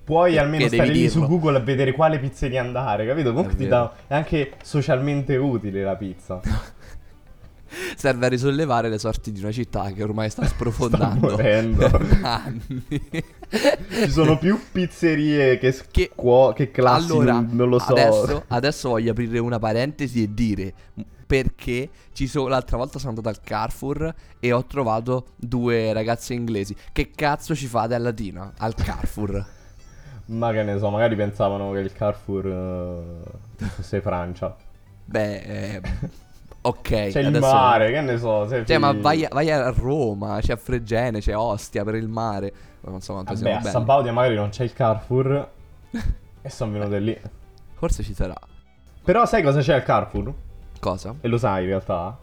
puoi 0.03 0.37
almeno 0.37 0.67
stare 0.67 0.89
lì 0.89 1.01
dirlo. 1.01 1.21
su 1.21 1.27
Google 1.27 1.57
a 1.57 1.61
vedere 1.61 1.93
quale 1.93 2.19
pizzeria 2.19 2.61
andare, 2.61 3.05
capito? 3.05 3.29
Comunque 3.29 3.55
ti 3.55 3.63
vero. 3.63 3.75
dà, 3.75 3.93
è 4.07 4.15
anche 4.15 4.53
socialmente 4.61 5.37
utile 5.37 5.81
la 5.83 5.95
pizza. 5.95 6.41
Serve 7.95 8.25
a 8.25 8.29
risollevare 8.29 8.89
le 8.89 8.97
sorti 8.97 9.31
di 9.31 9.39
una 9.39 9.51
città 9.51 9.91
che 9.91 10.03
ormai 10.03 10.29
sta 10.29 10.43
sprofondando. 10.47 11.29
morendo. 11.29 11.87
da 12.21 12.43
anni. 12.43 12.83
Ci 13.49 14.11
sono 14.11 14.37
più 14.37 14.59
pizzerie 14.71 15.57
che, 15.57 15.75
Che- 15.89 16.11
scuo- 16.13 16.53
che 16.53 16.71
classi, 16.71 17.11
allora, 17.11 17.33
non, 17.33 17.49
non 17.51 17.69
lo 17.69 17.79
so. 17.79 17.91
Adesso, 17.93 18.43
adesso 18.47 18.89
voglio 18.89 19.11
aprire 19.11 19.39
una 19.39 19.59
parentesi 19.59 20.23
e 20.23 20.33
dire 20.33 20.73
perché 21.29 21.89
ci 22.13 22.25
sono, 22.25 22.47
l'altra 22.47 22.77
volta 22.77 22.97
sono 22.97 23.09
andato 23.09 23.29
al 23.29 23.39
Carrefour 23.39 24.13
e 24.39 24.51
ho 24.51 24.65
trovato 24.65 25.27
due 25.35 25.93
ragazze 25.93 26.33
inglesi. 26.33 26.75
Che 26.91 27.11
cazzo 27.13 27.53
ci 27.53 27.67
fate 27.67 27.93
a 27.93 27.99
Latina? 27.99 28.53
Al 28.57 28.73
Carrefour? 28.73 29.45
Ma 30.25 30.51
che 30.51 30.63
ne 30.63 30.77
so, 30.79 30.89
magari 30.89 31.15
pensavano 31.15 31.71
che 31.71 31.79
il 31.79 31.93
Carrefour 31.93 32.47
eh, 33.57 33.65
fosse 33.65 34.01
Francia. 34.01 34.55
Beh, 35.05 35.37
eh, 35.37 35.81
ok. 36.61 37.07
C'è 37.09 37.21
il 37.21 37.39
mare, 37.39 37.91
che 37.91 38.01
ne 38.01 38.17
so. 38.17 38.47
Cioè, 38.47 38.77
ma 38.77 38.93
vai 38.93 39.25
a, 39.25 39.29
vai 39.31 39.51
a 39.51 39.69
Roma, 39.69 40.39
c'è 40.41 40.53
a 40.53 40.57
Fregene, 40.57 41.19
c'è 41.19 41.35
Ostia 41.35 41.83
per 41.83 41.95
il 41.95 42.07
mare. 42.07 42.53
Non 42.81 43.01
so 43.01 43.13
quanto 43.13 43.33
Vabbè, 43.33 43.43
siamo 43.43 43.57
a 43.57 43.61
belli. 43.61 43.71
Sabaudia 43.71 44.13
magari 44.13 44.35
non 44.35 44.49
c'è 44.49 44.63
il 44.63 44.73
Carrefour 44.73 45.49
e 46.41 46.49
sono 46.49 46.71
venute 46.71 46.99
lì. 46.99 47.19
Forse 47.73 48.03
ci 48.03 48.13
sarà. 48.13 48.35
Però 49.03 49.25
sai 49.25 49.41
cosa 49.41 49.61
c'è 49.61 49.73
al 49.73 49.83
Carrefour? 49.83 50.33
Cosa? 50.79 51.15
E 51.19 51.27
lo 51.27 51.37
sai 51.37 51.63
in 51.63 51.69
realtà? 51.69 52.17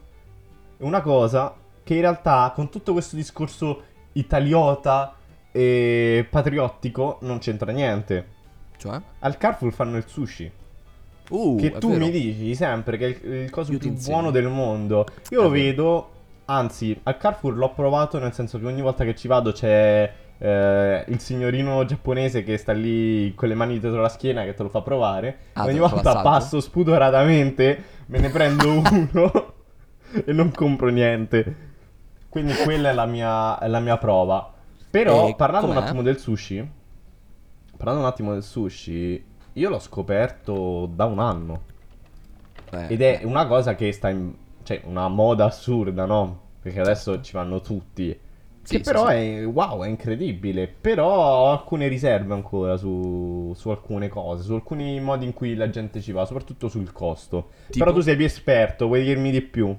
Una 0.78 1.00
cosa 1.00 1.54
che 1.82 1.94
in 1.94 2.00
realtà 2.00 2.52
con 2.54 2.68
tutto 2.68 2.92
questo 2.92 3.16
discorso 3.16 3.82
italiota 4.12 5.14
e 5.52 6.26
patriottico 6.28 7.18
non 7.22 7.38
c'entra 7.38 7.72
niente. 7.72 8.34
Cioè? 8.76 9.00
Al 9.20 9.36
Carrefour 9.36 9.72
fanno 9.72 9.96
il 9.96 10.04
sushi. 10.06 10.50
Uh, 11.28 11.56
che 11.56 11.72
tu 11.78 11.88
vero. 11.90 12.04
mi 12.04 12.10
dici 12.10 12.54
sempre 12.54 12.96
che 12.96 13.06
è 13.20 13.26
il, 13.26 13.50
coso 13.50 13.72
Io 13.72 13.78
più 13.78 13.92
buono 13.92 14.30
del 14.30 14.48
mondo. 14.48 15.06
Io 15.30 15.40
È 15.40 15.42
lo 15.42 15.50
vero. 15.50 15.64
vedo, 15.64 16.10
anzi, 16.46 16.98
al 17.04 17.16
Carrefour 17.16 17.56
l'ho 17.56 17.72
provato 17.72 18.18
nel 18.18 18.32
senso 18.32 18.58
che 18.58 18.66
ogni 18.66 18.80
volta 18.82 19.04
che 19.04 19.14
ci 19.16 19.26
vado 19.28 19.52
c'è 19.52 20.12
eh, 20.38 21.04
il 21.08 21.18
signorino 21.20 21.84
giapponese 21.84 22.42
che 22.44 22.56
sta 22.58 22.72
lì 22.72 23.34
con 23.34 23.48
le 23.48 23.54
mani 23.54 23.78
dietro 23.80 24.00
la 24.00 24.08
schiena 24.08 24.44
che 24.44 24.54
te 24.54 24.62
lo 24.62 24.68
fa 24.68 24.82
provare. 24.82 25.38
Ah, 25.54 25.64
ogni 25.64 25.78
volta 25.78 26.20
passo 26.22 26.60
spudoratamente, 26.60 27.82
me 28.06 28.18
ne 28.20 28.28
prendo 28.30 28.68
uno 28.70 29.54
e 30.24 30.32
non 30.32 30.50
compro 30.52 30.88
niente. 30.90 31.64
Quindi 32.28 32.52
quella 32.54 32.90
è 32.90 32.92
la 32.92 33.06
mia, 33.06 33.58
è 33.58 33.66
la 33.66 33.80
mia 33.80 33.96
prova. 33.96 34.52
Però, 34.90 35.26
E 35.28 35.34
parlando 35.34 35.68
un 35.68 35.74
com'è? 35.74 35.84
attimo 35.86 36.02
del 36.02 36.18
sushi, 36.18 36.70
parlando 37.76 38.02
un 38.02 38.06
attimo 38.06 38.32
del 38.32 38.42
sushi, 38.42 39.24
io 39.56 39.68
l'ho 39.68 39.78
scoperto 39.78 40.86
da 40.86 41.04
un 41.04 41.18
anno. 41.18 41.62
Eh, 42.72 42.86
Ed 42.88 43.00
è 43.02 43.20
una 43.24 43.46
cosa 43.46 43.74
che 43.74 43.92
sta 43.92 44.08
in... 44.10 44.32
cioè, 44.62 44.82
una 44.84 45.08
moda 45.08 45.46
assurda, 45.46 46.04
no? 46.04 46.40
Perché 46.60 46.80
adesso 46.80 47.20
ci 47.22 47.32
vanno 47.32 47.60
tutti. 47.60 48.18
Sì, 48.62 48.78
che 48.78 48.84
sì, 48.84 48.90
però 48.90 49.08
sì. 49.08 49.14
è, 49.14 49.46
wow, 49.46 49.82
è 49.84 49.88
incredibile. 49.88 50.66
Però 50.68 51.08
ho 51.08 51.50
alcune 51.50 51.88
riserve 51.88 52.34
ancora 52.34 52.76
su, 52.76 53.52
su 53.54 53.70
alcune 53.70 54.08
cose, 54.08 54.42
su 54.42 54.52
alcuni 54.52 55.00
modi 55.00 55.24
in 55.24 55.32
cui 55.32 55.54
la 55.54 55.70
gente 55.70 56.00
ci 56.00 56.12
va, 56.12 56.24
soprattutto 56.24 56.68
sul 56.68 56.92
costo. 56.92 57.50
Tipo? 57.70 57.84
Però 57.84 57.96
tu 57.96 58.02
sei 58.02 58.16
più 58.16 58.24
esperto, 58.24 58.86
vuoi 58.86 59.04
dirmi 59.04 59.30
di 59.30 59.40
più? 59.40 59.74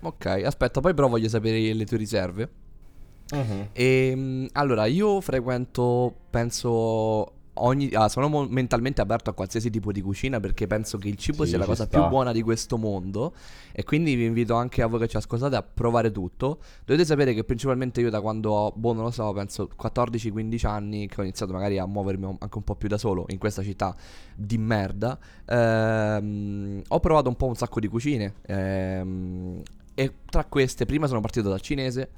Ok, 0.00 0.26
aspetta, 0.44 0.80
poi 0.80 0.92
però 0.92 1.08
voglio 1.08 1.28
sapere 1.28 1.72
le 1.72 1.86
tue 1.86 1.96
riserve. 1.96 2.48
Mhm. 3.32 3.68
E 3.72 4.48
allora, 4.52 4.84
io 4.84 5.20
frequento, 5.22 6.12
penso, 6.28 7.32
ogni... 7.54 7.88
ah, 7.92 8.08
sono 8.08 8.28
mo- 8.28 8.46
mentalmente 8.48 9.00
aperto 9.00 9.30
a 9.30 9.32
qualsiasi 9.32 9.70
tipo 9.70 9.92
di 9.92 10.00
cucina 10.00 10.40
perché 10.40 10.66
penso 10.66 10.98
che 10.98 11.08
il 11.08 11.16
cibo 11.16 11.44
Sì, 11.44 11.50
sia 11.50 11.58
la 11.58 11.64
cosa 11.66 11.84
sta. 11.84 11.98
più 12.00 12.08
buona 12.08 12.32
di 12.32 12.42
questo 12.42 12.76
mondo 12.76 13.32
e 13.72 13.84
quindi 13.84 14.14
vi 14.14 14.24
invito 14.24 14.54
anche 14.54 14.82
a 14.82 14.86
voi 14.86 15.00
che 15.00 15.08
ci 15.08 15.16
ascoltate 15.16 15.56
a 15.56 15.62
provare 15.62 16.10
tutto. 16.10 16.58
Dovete 16.84 17.04
sapere 17.06 17.34
che 17.34 17.44
principalmente 17.44 18.00
io 18.00 18.10
da 18.10 18.20
quando 18.20 18.50
ho, 18.52 18.72
boh, 18.74 18.92
non 18.92 19.04
lo 19.04 19.10
so, 19.10 19.32
penso 19.32 19.68
14-15 19.80 20.66
anni 20.66 21.08
che 21.08 21.20
ho 21.20 21.22
iniziato 21.22 21.52
magari 21.52 21.78
a 21.78 21.86
muovermi 21.86 22.36
anche 22.38 22.56
un 22.58 22.64
po' 22.64 22.74
più 22.74 22.88
da 22.88 22.98
solo 22.98 23.24
in 23.28 23.38
questa 23.38 23.62
città 23.62 23.94
di 24.34 24.58
merda, 24.58 25.18
ehm, 25.46 26.82
ho 26.88 27.00
provato 27.00 27.28
un 27.28 27.36
po' 27.36 27.46
un 27.46 27.54
sacco 27.56 27.80
di 27.80 27.88
cucine 27.88 28.34
ehm, 28.46 29.62
e 29.94 30.12
tra 30.28 30.44
queste 30.44 30.86
prima 30.86 31.06
sono 31.06 31.20
partito 31.20 31.48
dal 31.48 31.60
cinese 31.60 32.08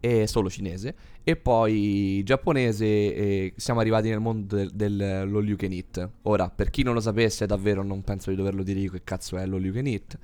e 0.00 0.26
solo 0.26 0.48
cinese 0.48 0.94
e 1.24 1.36
poi 1.36 2.22
giapponese 2.24 2.84
e 2.86 3.52
siamo 3.56 3.80
arrivati 3.80 4.08
nel 4.08 4.20
mondo 4.20 4.56
del, 4.56 4.70
del 4.72 5.00
all 5.00 5.46
you 5.46 5.56
can 5.56 5.72
eat. 5.72 6.08
Ora, 6.22 6.48
per 6.48 6.70
chi 6.70 6.82
non 6.82 6.94
lo 6.94 7.00
sapesse, 7.00 7.46
davvero 7.46 7.82
non 7.82 8.02
penso 8.02 8.30
di 8.30 8.36
doverlo 8.36 8.62
dire 8.62 8.80
io 8.80 8.90
che 8.90 9.02
cazzo 9.04 9.36
è 9.36 9.44
l'all 9.44 9.64
you 9.64 9.74
can 9.74 9.86
eat. 9.86 10.18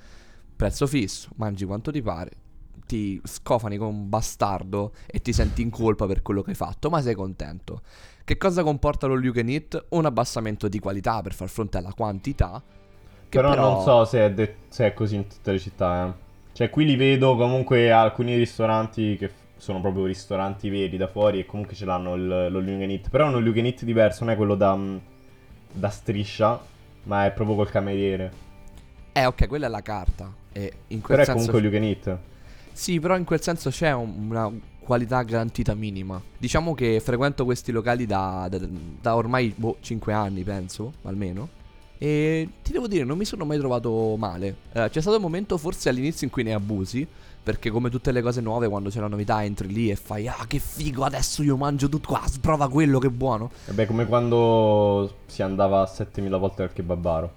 Prezzo 0.56 0.86
fisso, 0.86 1.30
mangi 1.36 1.64
quanto 1.64 1.90
ti 1.90 2.00
pare, 2.00 2.30
ti 2.86 3.20
scofani 3.24 3.76
come 3.76 3.90
un 3.90 4.08
bastardo 4.08 4.92
e 5.06 5.20
ti 5.20 5.32
senti 5.32 5.62
in 5.62 5.70
colpa 5.70 6.06
per 6.06 6.22
quello 6.22 6.42
che 6.42 6.50
hai 6.50 6.56
fatto, 6.56 6.88
ma 6.88 7.02
sei 7.02 7.14
contento. 7.14 7.82
Che 8.24 8.36
cosa 8.38 8.62
comporta 8.62 9.06
l'all 9.06 9.22
you 9.22 9.32
can 9.32 9.48
eat? 9.48 9.86
Un 9.90 10.06
abbassamento 10.06 10.68
di 10.68 10.78
qualità 10.78 11.20
per 11.20 11.34
far 11.34 11.48
fronte 11.48 11.78
alla 11.78 11.92
quantità. 11.92 12.62
Però, 13.28 13.50
però, 13.50 13.74
non 13.74 13.82
so 13.82 14.04
se 14.04 14.20
è, 14.20 14.32
de- 14.32 14.54
se 14.68 14.86
è 14.86 14.94
così 14.94 15.16
in 15.16 15.26
tutte 15.26 15.50
le 15.52 15.58
città, 15.58 16.06
eh. 16.06 16.22
Cioè, 16.52 16.70
qui 16.70 16.84
li 16.84 16.94
vedo 16.94 17.36
comunque 17.36 17.90
alcuni 17.90 18.36
ristoranti 18.36 19.16
che 19.16 19.28
sono 19.56 19.80
proprio 19.80 20.04
ristoranti 20.06 20.68
veri 20.68 20.96
da 20.96 21.06
fuori 21.08 21.38
e 21.40 21.46
comunque 21.46 21.74
ce 21.74 21.84
l'hanno 21.84 22.14
il, 22.14 22.26
lo 22.50 22.60
you 22.60 22.78
can. 22.78 23.00
Però 23.10 23.26
è 23.26 23.28
un 23.28 23.34
all 23.34 23.44
you 23.44 23.54
can 23.54 23.72
diverso, 23.84 24.24
non 24.24 24.32
è 24.32 24.36
quello 24.36 24.54
da, 24.54 24.76
mm, 24.76 24.96
da 25.72 25.88
striscia, 25.88 26.60
ma 27.04 27.26
è 27.26 27.32
proprio 27.32 27.56
col 27.56 27.70
cameriere. 27.70 28.32
Eh, 29.12 29.26
ok, 29.26 29.46
quella 29.46 29.66
è 29.66 29.70
la 29.70 29.82
carta. 29.82 30.32
E 30.52 30.72
in 30.88 31.00
quel 31.00 31.18
Però 31.18 31.22
è 31.22 31.24
senso 31.24 31.50
comunque 31.50 31.58
all 31.58 31.82
you 31.84 31.98
can. 32.02 32.18
Sì, 32.72 32.98
però 32.98 33.16
in 33.16 33.24
quel 33.24 33.40
senso 33.40 33.70
c'è 33.70 33.92
un- 33.92 34.26
una 34.30 34.50
qualità 34.80 35.22
garantita 35.22 35.74
minima. 35.74 36.20
Diciamo 36.36 36.74
che 36.74 37.00
frequento 37.00 37.44
questi 37.44 37.72
locali 37.72 38.06
da, 38.06 38.46
da- 38.50 38.58
da 39.00 39.16
ormai 39.16 39.52
boh, 39.56 39.76
5 39.80 40.12
anni, 40.12 40.42
penso, 40.42 40.94
almeno. 41.02 41.48
E 41.98 42.48
ti 42.62 42.72
devo 42.72 42.86
dire, 42.88 43.04
non 43.04 43.16
mi 43.16 43.24
sono 43.24 43.44
mai 43.44 43.58
trovato 43.58 44.16
male. 44.18 44.56
Eh, 44.72 44.88
c'è 44.90 45.00
stato 45.00 45.16
un 45.16 45.22
momento, 45.22 45.56
forse 45.56 45.88
all'inizio, 45.88 46.26
in 46.26 46.32
cui 46.32 46.42
ne 46.42 46.52
abusi. 46.52 47.06
Perché 47.44 47.70
come 47.70 47.90
tutte 47.90 48.10
le 48.10 48.22
cose 48.22 48.40
nuove, 48.40 48.68
quando 48.68 48.88
c'è 48.88 49.00
la 49.00 49.06
novità, 49.06 49.44
entri 49.44 49.68
lì 49.68 49.90
e 49.90 49.96
fai 49.96 50.26
Ah, 50.26 50.46
che 50.48 50.58
figo, 50.58 51.04
adesso 51.04 51.42
io 51.42 51.58
mangio 51.58 51.90
tutto 51.90 52.08
qua, 52.08 52.22
prova 52.40 52.70
quello, 52.70 52.98
che 52.98 53.10
buono. 53.10 53.50
Vabbè, 53.66 53.84
come 53.84 54.06
quando 54.06 55.16
si 55.26 55.42
andava 55.42 55.84
7000 55.84 56.38
volte 56.38 56.62
al 56.62 56.72
kebabaro. 56.72 57.32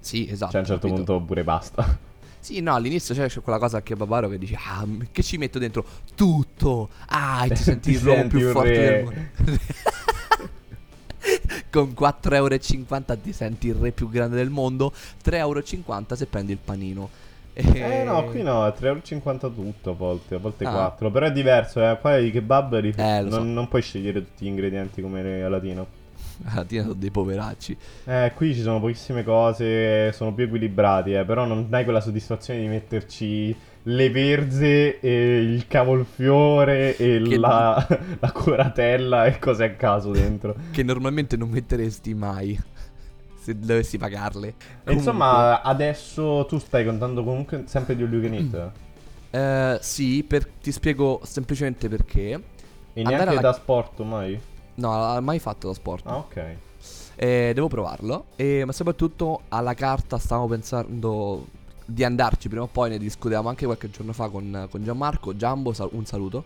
Sì, 0.00 0.28
esatto. 0.28 0.52
Cioè, 0.52 0.60
a 0.60 0.62
un 0.62 0.68
certo 0.68 0.88
capito? 0.88 1.04
punto 1.12 1.26
pure 1.26 1.44
basta. 1.44 1.98
Sì, 2.46 2.60
no, 2.60 2.76
all'inizio 2.76 3.12
c'è, 3.12 3.26
c'è 3.26 3.40
quella 3.40 3.58
cosa 3.58 3.78
al 3.78 3.82
kebabaro 3.82 4.28
che 4.28 4.38
dici, 4.38 4.54
ah, 4.54 4.86
che 5.10 5.24
ci 5.24 5.36
metto 5.36 5.58
dentro? 5.58 5.84
Tutto! 6.14 6.90
Ah, 7.08 7.44
e 7.44 7.48
ti 7.48 7.56
senti 7.60 7.90
Ti 7.90 7.96
il 7.96 8.04
l'uomo 8.04 8.28
più 8.28 8.52
forte 8.52 8.70
re. 8.70 8.86
del 8.86 9.04
mondo. 9.04 9.20
Con 11.72 11.92
4,50 11.98 12.34
euro 12.34 12.56
ti 13.20 13.32
senti 13.32 13.66
il 13.66 13.74
re 13.74 13.90
più 13.90 14.08
grande 14.08 14.36
del 14.36 14.50
mondo, 14.50 14.92
3,50 15.24 15.34
euro 15.34 15.60
se 16.14 16.26
prendi 16.26 16.52
il 16.52 16.58
panino. 16.58 17.10
E- 17.58 17.78
Eh 18.00 18.04
no, 18.04 18.24
qui 18.24 18.42
no, 18.42 18.66
è 18.66 18.72
3,50€ 18.78 19.38
tutto 19.54 19.90
a 19.90 19.94
volte, 19.94 20.34
a 20.34 20.38
volte 20.38 20.64
Ah. 20.66 20.70
4. 20.72 21.10
Però 21.10 21.24
è 21.26 21.32
diverso, 21.32 21.80
eh. 21.80 21.96
Qua 21.98 22.18
i 22.18 22.30
kebab 22.30 22.76
ri- 22.76 22.92
Eh, 22.94 23.22
lo 23.22 23.30
so. 23.30 23.38
non, 23.38 23.54
non 23.54 23.68
puoi 23.68 23.80
scegliere 23.80 24.20
tutti 24.20 24.44
gli 24.44 24.48
ingredienti 24.48 25.00
come 25.00 25.42
a 25.42 25.48
latino. 25.48 25.86
Alla 26.44 26.64
fine 26.66 26.82
sono 26.82 26.92
dei 26.94 27.10
poveracci. 27.10 27.76
Eh, 28.04 28.32
qui 28.34 28.52
ci 28.54 28.60
sono 28.60 28.78
pochissime 28.78 29.24
cose, 29.24 30.12
sono 30.12 30.34
più 30.34 30.44
equilibrati, 30.44 31.14
eh, 31.14 31.24
però 31.24 31.46
non 31.46 31.66
hai 31.70 31.84
quella 31.84 32.00
soddisfazione 32.02 32.60
di 32.60 32.66
metterci 32.68 33.56
le 33.88 34.10
verze 34.10 35.00
e 35.00 35.38
il 35.40 35.66
cavolfiore 35.66 36.94
e 36.96 37.22
Che- 37.22 37.38
la, 37.38 37.86
la 38.20 38.32
coratella 38.32 39.24
e 39.26 39.38
cose 39.38 39.64
a 39.64 39.70
caso 39.70 40.10
dentro. 40.10 40.54
Che 40.72 40.82
normalmente 40.82 41.36
non 41.38 41.48
metteresti 41.48 42.12
mai. 42.12 42.58
Se 43.46 43.56
dovessi 43.56 43.96
pagarle. 43.96 44.54
Comunque, 44.58 44.92
insomma, 44.94 45.62
adesso 45.62 46.46
tu 46.48 46.58
stai 46.58 46.84
contando 46.84 47.22
comunque 47.22 47.62
sempre 47.66 47.94
di 47.94 48.02
All 48.02 48.12
You 48.12 48.20
Can 48.22 48.34
Eat. 48.34 48.70
eh, 49.30 49.78
sì, 49.82 50.24
per- 50.24 50.48
ti 50.60 50.72
spiego 50.72 51.20
semplicemente 51.22 51.88
perché. 51.88 52.30
E 52.92 53.02
neanche 53.04 53.28
alla- 53.28 53.40
da 53.40 53.52
sport 53.52 54.00
mai? 54.00 54.36
No, 54.74 55.12
non 55.12 55.22
mai 55.22 55.38
fatto 55.38 55.68
lo 55.68 55.74
sport. 55.74 56.06
Ah, 56.08 56.16
ok. 56.16 56.56
Eh, 57.14 57.52
devo 57.54 57.68
provarlo. 57.68 58.26
E, 58.34 58.64
ma 58.66 58.72
soprattutto 58.72 59.42
alla 59.48 59.74
carta 59.74 60.18
stavo 60.18 60.46
pensando 60.48 61.46
di 61.84 62.02
andarci 62.02 62.48
prima 62.48 62.64
o 62.64 62.68
poi. 62.68 62.90
Ne 62.90 62.98
discutevamo 62.98 63.48
anche 63.48 63.64
qualche 63.64 63.90
giorno 63.90 64.12
fa 64.12 64.28
con, 64.28 64.66
con 64.68 64.82
Gianmarco. 64.82 65.36
Giambo, 65.36 65.72
sal- 65.72 65.90
un 65.92 66.04
saluto. 66.04 66.42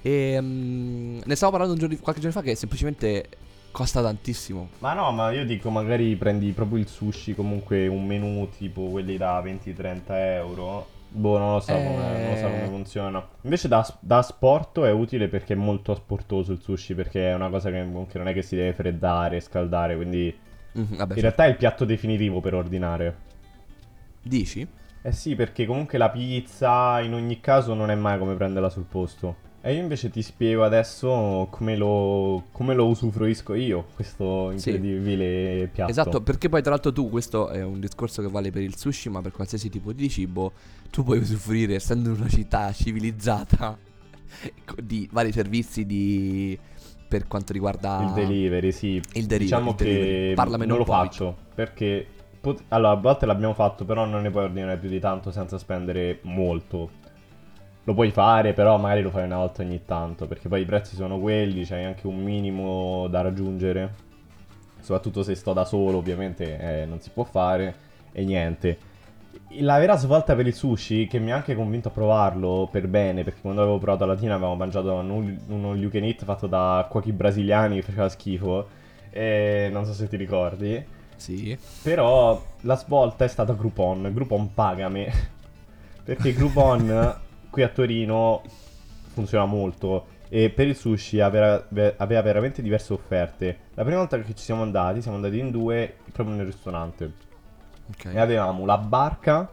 E 0.00 0.38
mm, 0.40 1.20
ne 1.26 1.34
stavo 1.34 1.52
parlando 1.52 1.76
giorno- 1.78 1.98
qualche 2.00 2.22
giorno 2.22 2.40
fa 2.40 2.42
che 2.42 2.54
semplicemente 2.54 3.28
costa 3.70 4.02
tantissimo. 4.02 4.68
Ma 4.78 4.92
no, 4.94 5.10
ma 5.12 5.30
io 5.32 5.44
dico, 5.44 5.70
magari 5.70 6.14
prendi 6.16 6.50
proprio 6.52 6.78
il 6.78 6.88
sushi, 6.88 7.34
comunque 7.34 7.86
un 7.86 8.04
menù 8.06 8.48
tipo 8.56 8.82
quelli 8.88 9.16
da 9.16 9.40
20-30 9.40 10.02
euro. 10.08 10.86
Boh, 11.12 11.38
non 11.38 11.52
lo 11.54 11.60
so, 11.60 11.72
come, 11.74 12.18
non 12.18 12.28
lo 12.30 12.36
so 12.36 12.48
come 12.48 12.64
Eh. 12.64 12.68
funziona. 12.68 13.28
Invece 13.42 13.66
da, 13.66 13.84
da 13.98 14.22
sport 14.22 14.80
è 14.80 14.92
utile 14.92 15.26
perché 15.28 15.54
è 15.54 15.56
molto 15.56 15.90
asportoso 15.92 16.52
il 16.52 16.60
sushi, 16.60 16.94
perché 16.94 17.30
è 17.30 17.34
una 17.34 17.48
cosa 17.50 17.70
che 17.70 17.80
comunque 17.82 18.18
non 18.20 18.28
è 18.28 18.32
che 18.32 18.42
si 18.42 18.54
deve 18.54 18.72
freddare, 18.74 19.40
scaldare, 19.40 19.96
quindi 19.96 20.32
Mhm, 20.72 20.96
vabbè, 20.98 21.14
in 21.14 21.20
realtà 21.20 21.46
è 21.46 21.48
il 21.48 21.56
piatto 21.56 21.84
definitivo 21.84 22.40
per 22.40 22.54
ordinare. 22.54 23.16
dici? 24.22 24.64
Eh 25.02 25.12
sì, 25.12 25.34
perché 25.34 25.66
comunque 25.66 25.98
la 25.98 26.10
pizza 26.10 27.00
in 27.00 27.14
ogni 27.14 27.40
caso 27.40 27.74
non 27.74 27.90
è 27.90 27.94
mai 27.96 28.18
come 28.18 28.34
prenderla 28.34 28.68
sul 28.68 28.84
posto. 28.84 29.48
E 29.62 29.74
io 29.74 29.80
invece 29.82 30.08
ti 30.08 30.22
spiego 30.22 30.64
adesso 30.64 31.46
come 31.50 31.76
lo, 31.76 32.44
come 32.50 32.74
lo 32.74 32.86
usufruisco 32.86 33.52
io, 33.54 33.88
questo 33.94 34.56
Sì. 34.56 34.70
incredibile 34.70 35.68
piatto. 35.70 35.90
Esatto, 35.90 36.20
perché 36.22 36.48
poi 36.48 36.62
tra 36.62 36.70
l'altro 36.70 36.92
tu, 36.92 37.10
questo 37.10 37.48
è 37.50 37.62
un 37.62 37.78
discorso 37.78 38.22
che 38.22 38.28
vale 38.28 38.50
per 38.50 38.62
il 38.62 38.76
sushi, 38.76 39.10
ma 39.10 39.20
per 39.20 39.32
qualsiasi 39.32 39.68
tipo 39.68 39.92
di 39.92 40.08
cibo, 40.08 40.52
tu 40.90 41.04
puoi 41.04 41.18
usufruire, 41.18 41.74
essendo 41.74 42.08
in 42.08 42.16
una 42.20 42.28
città 42.28 42.72
civilizzata, 42.72 43.76
di 44.82 45.06
vari 45.12 45.30
servizi 45.30 45.84
di... 45.84 46.58
per 47.06 47.26
quanto 47.26 47.52
riguarda... 47.52 48.00
Il 48.02 48.12
delivery, 48.14 48.72
sì. 48.72 48.94
Il 48.94 49.26
delivery, 49.26 49.38
Diciamo 49.44 49.70
il 49.70 49.76
delivery. 49.76 50.50
che 50.58 50.66
non 50.66 50.78
lo 50.78 50.84
faccio 50.86 51.36
perché 51.54 52.06
pot- 52.40 52.62
allora, 52.68 52.92
a 52.92 52.96
volte 52.96 53.26
l'abbiamo 53.26 53.52
fatto, 53.52 53.84
però 53.84 54.06
non 54.06 54.22
ne 54.22 54.30
puoi 54.30 54.44
ordinare 54.44 54.78
più 54.78 54.88
di 54.88 54.98
tanto 54.98 55.30
senza 55.30 55.58
spendere 55.58 56.20
molto. 56.22 56.90
Lo 57.90 57.96
puoi 57.96 58.12
fare, 58.12 58.52
però 58.52 58.76
magari 58.78 59.02
lo 59.02 59.10
fai 59.10 59.24
una 59.24 59.38
volta 59.38 59.62
ogni 59.62 59.84
tanto, 59.84 60.28
perché 60.28 60.48
poi 60.48 60.60
i 60.60 60.64
prezzi 60.64 60.94
sono 60.94 61.18
quelli, 61.18 61.64
c'hai 61.64 61.84
anche 61.84 62.06
un 62.06 62.22
minimo 62.22 63.08
da 63.08 63.20
raggiungere. 63.20 63.94
Soprattutto 64.78 65.24
se 65.24 65.34
sto 65.34 65.52
da 65.52 65.64
solo, 65.64 65.96
ovviamente 65.96 66.82
eh, 66.82 66.86
non 66.86 67.00
si 67.00 67.10
può 67.12 67.24
fare 67.24 67.74
e 68.12 68.24
niente. 68.24 68.78
La 69.58 69.76
vera 69.80 69.96
svolta 69.96 70.36
per 70.36 70.46
il 70.46 70.54
sushi, 70.54 71.08
che 71.08 71.18
mi 71.18 71.32
ha 71.32 71.34
anche 71.34 71.56
convinto 71.56 71.88
a 71.88 71.90
provarlo 71.90 72.68
per 72.70 72.86
bene, 72.86 73.24
perché 73.24 73.40
quando 73.40 73.62
avevo 73.62 73.78
provato 73.78 74.04
a 74.04 74.06
Latina 74.06 74.34
avevamo 74.34 74.54
mangiato 74.54 74.92
un- 74.94 75.38
uno 75.48 75.74
you 75.74 75.90
can 75.90 76.04
eat 76.04 76.22
fatto 76.24 76.46
da 76.46 76.86
cuochi 76.88 77.10
brasiliani 77.10 77.74
che 77.74 77.82
faceva 77.82 78.08
schifo, 78.08 78.68
e 79.10 79.68
non 79.72 79.84
so 79.84 79.92
se 79.94 80.06
ti 80.06 80.16
ricordi. 80.16 80.80
Sì. 81.16 81.58
Però 81.82 82.40
la 82.60 82.76
svolta 82.76 83.24
è 83.24 83.28
stata 83.28 83.52
Groupon. 83.52 84.12
Groupon 84.14 84.54
pagami. 84.54 85.08
Perché 86.04 86.32
Groupon 86.32 87.28
qui 87.50 87.62
a 87.62 87.68
Torino 87.68 88.42
funziona 89.12 89.44
molto. 89.44 90.18
E 90.28 90.50
per 90.50 90.68
il 90.68 90.76
sushi 90.76 91.20
aveva, 91.20 91.66
aveva 91.96 92.22
veramente 92.22 92.62
diverse 92.62 92.92
offerte. 92.92 93.58
La 93.74 93.82
prima 93.82 93.98
volta 93.98 94.18
che 94.20 94.34
ci 94.34 94.44
siamo 94.44 94.62
andati, 94.62 95.02
siamo 95.02 95.16
andati 95.16 95.38
in 95.38 95.50
due 95.50 95.96
proprio 96.12 96.36
nel 96.36 96.46
ristorante. 96.46 97.12
Ok. 97.92 98.12
E 98.14 98.18
avevamo 98.18 98.64
la 98.64 98.78
barca 98.78 99.50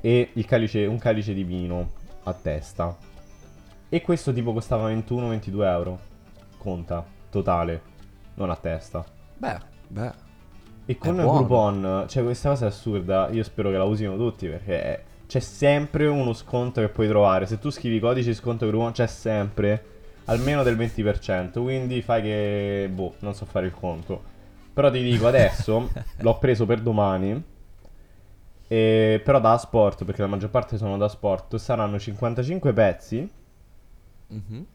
e 0.00 0.30
il 0.32 0.44
calice, 0.46 0.84
un 0.86 0.98
calice 0.98 1.32
di 1.32 1.44
vino. 1.44 1.98
a 2.24 2.34
testa. 2.34 2.96
E 3.88 4.02
questo 4.02 4.32
tipo 4.32 4.52
costava 4.52 4.90
21-22 4.90 5.62
euro. 5.64 5.98
Conta, 6.58 7.04
totale, 7.30 7.82
non 8.34 8.50
a 8.50 8.56
testa. 8.56 9.04
Beh, 9.36 9.58
beh. 9.88 10.12
E 10.86 10.98
con 10.98 11.14
buono. 11.14 11.32
Groupon, 11.32 12.04
cioè 12.08 12.22
questa 12.22 12.50
cosa 12.50 12.64
è 12.66 12.68
assurda, 12.68 13.28
io 13.30 13.42
spero 13.42 13.70
che 13.70 13.76
la 13.76 13.84
usino 13.84 14.16
tutti 14.16 14.48
perché 14.48 15.04
c'è 15.30 15.38
sempre 15.38 16.06
uno 16.08 16.32
sconto 16.32 16.80
che 16.80 16.88
puoi 16.88 17.06
trovare. 17.06 17.46
Se 17.46 17.60
tu 17.60 17.70
scrivi 17.70 18.00
codice 18.00 18.34
sconto 18.34 18.66
Groupon 18.66 18.90
c'è 18.90 19.06
sempre 19.06 19.84
almeno 20.24 20.64
del 20.64 20.76
20%, 20.76 21.62
quindi 21.62 22.02
fai 22.02 22.20
che, 22.20 22.90
boh, 22.92 23.14
non 23.20 23.32
so 23.32 23.44
fare 23.44 23.66
il 23.66 23.72
conto. 23.72 24.20
Però 24.74 24.90
ti 24.90 25.00
dico 25.00 25.28
adesso, 25.28 25.88
l'ho 26.18 26.38
preso 26.38 26.66
per 26.66 26.80
domani, 26.80 27.40
e- 28.66 29.20
però 29.24 29.38
da 29.38 29.56
sport, 29.56 30.04
perché 30.04 30.20
la 30.22 30.26
maggior 30.26 30.50
parte 30.50 30.76
sono 30.76 30.96
da 30.96 31.08
sport, 31.08 31.54
saranno 31.56 31.96
55 31.96 32.72
pezzi 32.72 33.30
Mhm. 34.26 34.66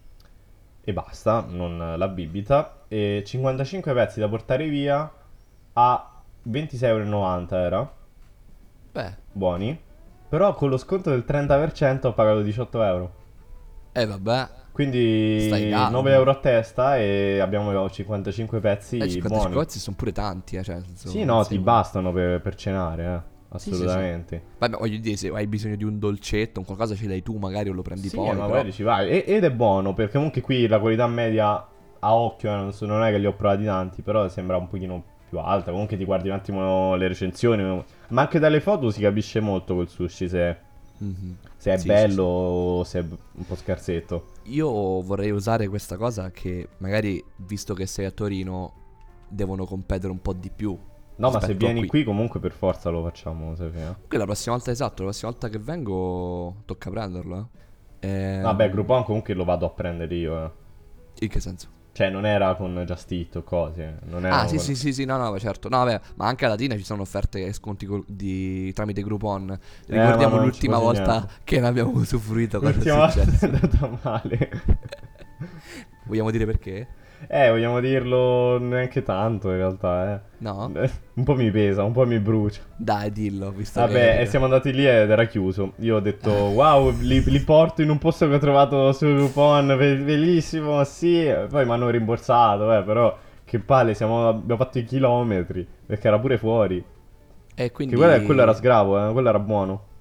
e 0.85 0.93
basta, 0.93 1.45
non 1.49 1.95
la 1.97 2.07
bibita, 2.07 2.83
e 2.87 3.23
55 3.25 3.93
pezzi 3.93 4.21
da 4.21 4.29
portare 4.29 4.69
via 4.69 5.11
a 5.73 6.11
26,90 6.43 7.55
euro 7.57 7.65
era, 7.65 7.93
Beh, 8.93 9.15
buoni, 9.33 9.77
però 10.35 10.53
con 10.53 10.67
lo 10.69 10.75
sconto 10.75 11.09
del 11.11 11.23
30% 11.25 12.07
ho 12.07 12.13
pagato 12.13 12.41
18 12.41 12.83
euro. 12.83 13.11
eh 13.93 14.05
vabbè. 14.05 14.49
Quindi 14.73 15.39
Stai 15.47 15.69
calmo. 15.69 15.89
9 16.01 16.13
euro 16.13 16.31
a 16.31 16.35
testa 16.35 16.97
e 16.97 17.39
abbiamo 17.39 17.89
55 17.89 18.59
pezzi 18.59 18.97
Eh, 18.97 19.07
55 19.07 19.37
buoni. 19.37 19.53
cozzi 19.53 19.79
sono 19.79 19.95
pure 19.95 20.11
tanti, 20.11 20.57
eh, 20.57 20.63
cioè, 20.63 20.81
senso, 20.83 21.07
Sì, 21.07 21.23
no, 21.23 21.41
sì. 21.43 21.51
ti 21.51 21.59
bastano 21.59 22.11
per, 22.11 22.41
per 22.41 22.55
cenare, 22.55 23.05
eh. 23.05 23.57
Sì, 23.57 23.69
sì, 23.69 23.75
sì. 23.77 23.83
Assolutamente. 23.83 24.41
Vabbè, 24.57 24.75
voglio 24.77 24.97
dire, 24.99 25.15
se 25.15 25.29
hai 25.29 25.47
bisogno 25.47 25.77
di 25.77 25.85
un 25.85 25.97
dolcetto, 25.97 26.59
un 26.59 26.65
qualcosa 26.65 26.93
ce 26.93 27.07
l'hai 27.07 27.23
tu, 27.23 27.37
magari 27.37 27.69
o 27.69 27.73
lo 27.73 27.83
prendi 27.83 28.09
Sì, 28.09 28.17
poi. 28.17 28.25
ma 28.27 28.33
però- 28.33 28.47
magari 28.49 28.73
ci 28.73 28.83
vai. 28.83 29.09
E- 29.09 29.23
ed 29.25 29.45
è 29.45 29.51
buono, 29.51 29.93
perché 29.93 30.15
comunque 30.15 30.41
qui 30.41 30.67
la 30.67 30.79
qualità 30.79 31.07
media 31.07 31.65
a 31.99 32.13
occhio, 32.13 32.51
eh, 32.51 32.55
non, 32.55 32.73
so- 32.73 32.85
non 32.85 33.01
è 33.01 33.11
che 33.11 33.17
li 33.17 33.25
ho 33.27 33.33
provati 33.33 33.63
tanti, 33.63 34.01
però 34.01 34.27
sembra 34.27 34.57
un 34.57 34.67
pochino 34.67 35.03
più 35.27 35.39
alta. 35.39 35.71
Comunque 35.71 35.97
ti 35.97 36.05
guardi 36.05 36.29
un 36.29 36.35
attimo 36.35 36.95
le 36.95 37.07
recensioni, 37.07 37.83
ma 38.09 38.21
anche 38.21 38.39
dalle 38.39 38.61
foto 38.61 38.89
si 38.91 39.01
capisce 39.01 39.39
molto 39.39 39.75
col 39.75 39.89
sushi 39.89 40.27
se, 40.29 40.57
Mhm. 40.97 41.37
se 41.57 41.71
è 41.73 41.75
Sì, 41.75 41.81
sì, 41.81 41.87
bello 41.87 42.23
o 42.23 42.83
se 42.83 42.99
è 42.99 43.01
un 43.03 43.45
po' 43.45 43.55
scarsetto. 43.55 44.27
Io 44.43 44.67
vorrei 45.01 45.31
usare 45.31 45.67
questa 45.67 45.97
cosa 45.97 46.31
che 46.31 46.69
magari, 46.77 47.23
visto 47.37 47.73
che 47.73 47.85
sei 47.85 48.05
a 48.05 48.11
Torino, 48.11 48.73
devono 49.27 49.65
competere 49.65 50.11
un 50.11 50.21
po' 50.21 50.33
di 50.33 50.49
più. 50.55 50.77
No, 51.17 51.31
ma 51.31 51.39
se 51.39 51.53
vieni 51.53 51.85
qui 51.85 52.03
comunque 52.03 52.39
per 52.41 52.51
forza 52.51 52.89
lo 52.89 53.01
facciamo, 53.01 53.55
Sofia. 53.55 53.97
Qui 54.07 54.17
la 54.17 54.25
prossima 54.25 54.55
volta, 54.55 54.71
esatto, 54.71 55.03
la 55.03 55.09
prossima 55.09 55.31
volta 55.31 55.49
che 55.49 55.59
vengo 55.59 56.55
tocca 56.65 56.89
prenderlo. 56.89 57.49
Eh. 57.99 58.37
Eh, 58.37 58.41
Vabbè, 58.41 58.69
Groupon 58.69 59.03
comunque 59.03 59.33
lo 59.33 59.45
vado 59.45 59.65
a 59.65 59.69
prendere 59.69 60.13
io, 60.15 60.43
eh. 60.45 60.51
In 61.19 61.29
che 61.29 61.39
senso? 61.39 61.69
Cioè, 61.95 62.09
non 62.09 62.25
era 62.25 62.55
con 62.55 62.83
Just 62.85 63.09
Eat 63.13 63.37
o 63.37 63.43
cose. 63.43 63.99
Non 64.07 64.25
era 64.25 64.41
Ah, 64.41 64.47
sì, 64.47 64.57
con- 64.57 64.65
sì, 64.65 64.75
sì, 64.75 64.91
sì, 64.91 65.05
no, 65.05 65.15
no, 65.15 65.39
certo. 65.39 65.69
No, 65.69 65.77
vabbè, 65.77 66.01
ma 66.15 66.27
anche 66.27 66.43
a 66.43 66.49
Latina 66.49 66.75
ci 66.75 66.83
sono 66.83 67.03
offerte 67.03 67.45
e 67.45 67.53
sconti 67.53 67.85
col- 67.85 68.03
di- 68.05 68.73
tramite 68.73 69.01
Groupon. 69.01 69.57
Ricordiamo 69.87 70.35
non 70.35 70.43
l'ultima 70.43 70.77
volta 70.77 71.11
niente. 71.13 71.33
che 71.45 71.59
ne 71.61 71.67
abbiamo 71.67 71.91
usufruito. 71.95 72.59
L'ultima 72.59 73.09
è 73.09 73.15
volta 73.15 73.21
è 73.21 73.45
andata 73.45 73.99
male. 74.01 74.49
Vogliamo 76.03 76.31
dire 76.31 76.45
perché? 76.45 76.87
Eh, 77.27 77.49
vogliamo 77.49 77.79
dirlo 77.79 78.57
neanche 78.59 79.03
tanto 79.03 79.49
in 79.49 79.57
realtà, 79.57 80.13
eh. 80.13 80.19
No? 80.39 80.71
Eh, 80.75 80.89
Un 81.15 81.23
po' 81.23 81.35
mi 81.35 81.49
pesa, 81.51 81.83
un 81.83 81.91
po' 81.91 82.05
mi 82.05 82.19
brucia. 82.19 82.61
Dai, 82.75 83.11
dillo, 83.11 83.51
visto 83.51 83.79
Vabbè, 83.79 83.93
che... 83.93 84.21
e 84.21 84.25
siamo 84.25 84.45
andati 84.45 84.73
lì 84.73 84.85
ed 84.85 85.09
era 85.09 85.25
chiuso. 85.25 85.73
Io 85.77 85.95
ho 85.95 85.99
detto, 85.99 86.31
wow, 86.53 86.93
li, 86.99 87.23
li 87.23 87.39
porto 87.39 87.81
in 87.81 87.89
un 87.89 87.97
posto 87.97 88.27
che 88.27 88.35
ho 88.35 88.39
trovato 88.39 88.91
su 88.91 89.05
Groupon, 89.05 89.75
be- 89.77 89.97
bellissimo, 89.97 90.83
sì. 90.83 91.33
Poi 91.49 91.65
mi 91.65 91.71
hanno 91.71 91.89
rimborsato, 91.89 92.73
eh, 92.77 92.83
però 92.83 93.17
che 93.45 93.59
palle, 93.59 93.93
siamo- 93.93 94.27
abbiamo 94.27 94.61
fatto 94.61 94.79
i 94.79 94.83
chilometri, 94.83 95.65
perché 95.85 96.07
era 96.07 96.19
pure 96.19 96.37
fuori. 96.37 96.83
E 97.55 97.71
quindi... 97.71 97.95
Che 97.95 98.01
quello, 98.01 98.23
quello 98.25 98.41
era 98.41 98.53
sgravo, 98.53 99.09
eh, 99.09 99.11
quello 99.13 99.29
era 99.29 99.39
buono. 99.39 99.93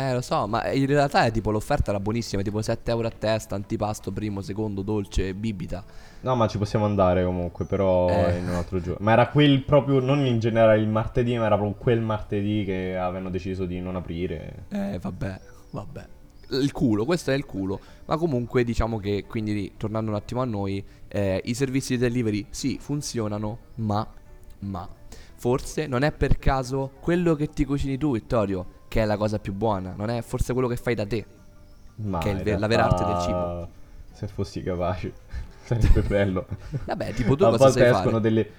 Eh, 0.00 0.14
lo 0.14 0.22
so, 0.22 0.46
ma 0.46 0.70
in 0.72 0.86
realtà 0.86 1.26
è 1.26 1.30
tipo 1.30 1.50
l'offerta 1.50 1.90
era 1.90 2.00
buonissima, 2.00 2.40
tipo 2.40 2.62
7 2.62 2.90
euro 2.90 3.06
a 3.08 3.10
testa, 3.10 3.54
antipasto, 3.54 4.10
primo, 4.10 4.40
secondo, 4.40 4.80
dolce, 4.80 5.34
bibita. 5.34 5.84
No, 6.22 6.34
ma 6.36 6.46
ci 6.48 6.56
possiamo 6.56 6.86
andare 6.86 7.22
comunque, 7.22 7.66
però 7.66 8.08
Eh. 8.08 8.38
in 8.38 8.48
un 8.48 8.54
altro 8.54 8.80
giorno. 8.80 9.04
Ma 9.04 9.12
era 9.12 9.28
quel 9.28 9.62
proprio, 9.62 10.00
non 10.00 10.24
in 10.24 10.38
generale 10.38 10.80
il 10.80 10.88
martedì, 10.88 11.36
ma 11.36 11.44
era 11.44 11.56
proprio 11.56 11.76
quel 11.76 12.00
martedì 12.00 12.64
che 12.64 12.96
avevano 12.96 13.28
deciso 13.28 13.66
di 13.66 13.78
non 13.80 13.94
aprire. 13.96 14.64
Eh, 14.70 14.98
vabbè, 14.98 15.40
vabbè. 15.70 16.06
Il 16.52 16.72
culo, 16.72 17.04
questo 17.04 17.30
è 17.30 17.34
il 17.34 17.44
culo. 17.44 17.78
Ma 18.06 18.16
comunque 18.16 18.64
diciamo 18.64 18.98
che, 18.98 19.26
quindi 19.28 19.74
tornando 19.76 20.10
un 20.10 20.16
attimo 20.16 20.40
a 20.40 20.46
noi, 20.46 20.82
eh, 21.08 21.42
i 21.44 21.52
servizi 21.52 21.96
di 21.96 21.98
delivery 21.98 22.46
sì, 22.48 22.78
funzionano, 22.80 23.58
ma, 23.76 24.06
ma, 24.60 24.88
forse 25.34 25.86
non 25.86 26.02
è 26.04 26.12
per 26.12 26.38
caso 26.38 26.92
quello 27.00 27.34
che 27.34 27.48
ti 27.48 27.66
cucini 27.66 27.98
tu, 27.98 28.12
Vittorio, 28.12 28.78
che 28.90 29.02
è 29.02 29.04
la 29.04 29.16
cosa 29.16 29.38
più 29.38 29.52
buona, 29.54 29.94
non 29.96 30.10
è 30.10 30.20
forse 30.20 30.52
quello 30.52 30.66
che 30.68 30.76
fai 30.76 30.94
da 30.96 31.06
te. 31.06 31.24
Ma 31.96 32.18
Che 32.18 32.30
è 32.30 32.32
il 32.32 32.38
in 32.38 32.42
ve- 32.42 32.56
la 32.58 32.66
vera 32.66 32.84
arte 32.84 33.04
del 33.04 33.18
cibo. 33.18 33.68
Se 34.10 34.26
fossi 34.26 34.62
capace, 34.62 35.12
sarebbe 35.62 36.02
bello. 36.02 36.46
Vabbè, 36.84 37.12
tipo 37.14 37.36
tu 37.36 37.44
A 37.44 37.50
cosa 37.50 37.70
sai 37.70 37.84
escono 37.84 38.18
fare? 38.18 38.20
delle, 38.20 38.50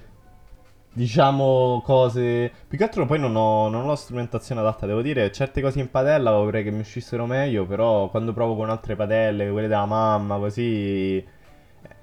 diciamo, 0.93 1.81
cose... 1.83 2.51
Più 2.67 2.77
che 2.77 2.83
altro 2.85 3.05
poi 3.05 3.19
non 3.19 3.35
ho, 3.35 3.67
non 3.69 3.83
ho 3.85 3.87
la 3.87 3.95
strumentazione 3.95 4.61
adatta, 4.61 4.85
devo 4.85 5.01
dire, 5.01 5.31
certe 5.31 5.61
cose 5.61 5.79
in 5.79 5.89
padella 5.89 6.31
vorrei 6.31 6.63
che 6.63 6.71
mi 6.71 6.79
uscissero 6.79 7.25
meglio, 7.25 7.65
però 7.65 8.09
quando 8.09 8.33
provo 8.33 8.55
con 8.55 8.69
altre 8.69 8.95
padelle, 8.95 9.51
quelle 9.51 9.67
della 9.67 9.85
mamma, 9.85 10.37
così 10.37 11.23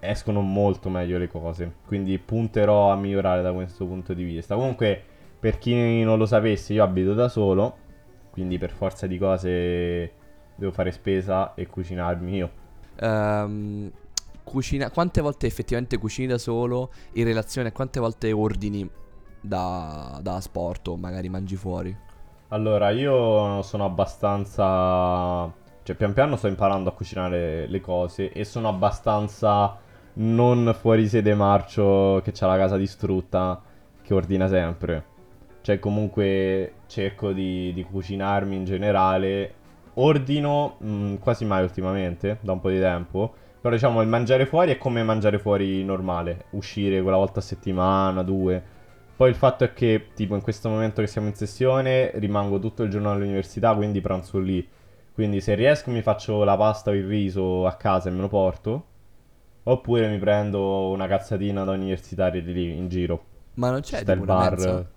escono 0.00 0.40
molto 0.40 0.88
meglio 0.90 1.18
le 1.18 1.28
cose. 1.28 1.72
Quindi 1.86 2.18
punterò 2.18 2.90
a 2.90 2.96
migliorare 2.96 3.42
da 3.42 3.52
questo 3.52 3.86
punto 3.86 4.14
di 4.14 4.24
vista. 4.24 4.54
Comunque, 4.54 5.02
per 5.40 5.58
chi 5.58 6.02
non 6.02 6.18
lo 6.18 6.26
sapesse, 6.26 6.72
io 6.72 6.82
abito 6.84 7.14
da 7.14 7.28
solo, 7.28 7.76
quindi 8.38 8.56
per 8.56 8.70
forza 8.70 9.08
di 9.08 9.18
cose 9.18 10.12
devo 10.54 10.70
fare 10.70 10.92
spesa 10.92 11.54
e 11.54 11.66
cucinarmi 11.66 12.36
io. 12.36 12.50
Ehm, 13.00 13.90
cucina, 14.44 14.90
quante 14.90 15.20
volte 15.20 15.48
effettivamente 15.48 15.98
cucini 15.98 16.28
da 16.28 16.38
solo 16.38 16.90
in 17.14 17.24
relazione 17.24 17.68
a 17.68 17.72
quante 17.72 17.98
volte 17.98 18.30
ordini 18.30 18.88
da, 19.40 20.20
da 20.22 20.40
sport 20.40 20.86
o 20.88 20.96
magari 20.96 21.28
mangi 21.28 21.56
fuori? 21.56 21.96
Allora, 22.48 22.90
io 22.90 23.60
sono 23.62 23.84
abbastanza... 23.84 25.52
Cioè, 25.82 25.96
pian 25.96 26.12
piano 26.12 26.36
sto 26.36 26.46
imparando 26.46 26.90
a 26.90 26.92
cucinare 26.92 27.66
le 27.66 27.80
cose 27.80 28.30
e 28.30 28.44
sono 28.44 28.68
abbastanza 28.68 29.76
non 30.14 30.76
fuori 30.78 31.08
sede 31.08 31.34
marcio 31.34 32.20
che 32.22 32.30
c'ha 32.32 32.46
la 32.46 32.56
casa 32.56 32.76
distrutta, 32.76 33.60
che 34.00 34.14
ordina 34.14 34.46
sempre. 34.46 35.04
Cioè, 35.60 35.78
comunque 35.78 36.72
cerco 36.88 37.32
di, 37.32 37.72
di 37.74 37.84
cucinarmi 37.84 38.56
in 38.56 38.64
generale. 38.64 39.54
Ordino 39.94 40.76
mh, 40.80 41.14
quasi 41.16 41.44
mai 41.44 41.62
ultimamente, 41.62 42.38
da 42.42 42.52
un 42.52 42.60
po' 42.60 42.70
di 42.70 42.80
tempo. 42.80 43.34
Però 43.60 43.74
diciamo, 43.74 44.02
il 44.02 44.08
mangiare 44.08 44.46
fuori 44.46 44.72
è 44.72 44.78
come 44.78 45.02
mangiare 45.04 45.38
fuori 45.38 45.84
normale. 45.84 46.46
Uscire 46.50 47.02
quella 47.02 47.16
volta 47.18 47.40
a 47.40 47.42
settimana, 47.42 48.22
due. 48.22 48.62
Poi 49.16 49.28
il 49.30 49.34
fatto 49.36 49.64
è 49.64 49.72
che, 49.72 50.08
tipo, 50.14 50.34
in 50.36 50.42
questo 50.42 50.68
momento 50.68 51.00
che 51.00 51.08
siamo 51.08 51.26
in 51.28 51.34
sessione, 51.34 52.12
rimango 52.14 52.58
tutto 52.60 52.84
il 52.84 52.90
giorno 52.90 53.10
all'università, 53.12 53.74
quindi 53.74 54.00
pranzo 54.00 54.38
lì. 54.38 54.66
Quindi 55.12 55.40
se 55.40 55.54
riesco 55.54 55.90
mi 55.90 56.02
faccio 56.02 56.44
la 56.44 56.56
pasta 56.56 56.90
o 56.90 56.94
il 56.94 57.06
riso 57.06 57.66
a 57.66 57.74
casa 57.74 58.08
e 58.08 58.12
me 58.12 58.20
lo 58.20 58.28
porto. 58.28 58.84
Oppure 59.64 60.08
mi 60.08 60.18
prendo 60.18 60.88
una 60.90 61.06
cazzatina 61.06 61.64
da 61.64 61.72
universitaria 61.72 62.42
di 62.42 62.52
lì 62.52 62.76
in 62.76 62.88
giro. 62.88 63.24
Ma 63.56 63.70
non 63.70 63.82
c'è 63.82 64.02
Sta 64.02 64.12
tipo 64.12 64.24
il 64.24 64.30
bar. 64.30 64.58
mensa? 64.58 64.88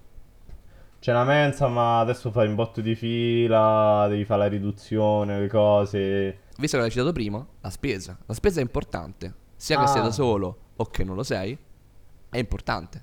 C'è 1.02 1.10
una 1.10 1.24
mensa, 1.24 1.68
ma 1.68 2.00
adesso 2.00 2.30
fai 2.30 2.48
un 2.48 2.54
botto 2.54 2.80
di 2.80 2.94
fila, 2.94 4.06
devi 4.08 4.24
fare 4.24 4.42
la 4.42 4.48
riduzione, 4.48 5.40
le 5.40 5.48
cose. 5.48 6.38
Visto 6.60 6.78
che 6.78 6.84
l'hai 6.84 6.92
citato 6.92 7.12
prima, 7.12 7.44
la 7.60 7.70
spesa. 7.72 8.16
La 8.28 8.36
spesa 8.36 8.60
è 8.60 8.62
importante. 8.62 9.34
Sia 9.56 9.78
che 9.78 9.84
Ah. 9.86 9.88
sia 9.88 10.02
da 10.02 10.12
solo 10.12 10.58
o 10.76 10.86
che 10.86 11.04
non 11.04 11.16
lo 11.16 11.24
sei, 11.24 11.58
è 12.30 12.38
importante. 12.38 13.02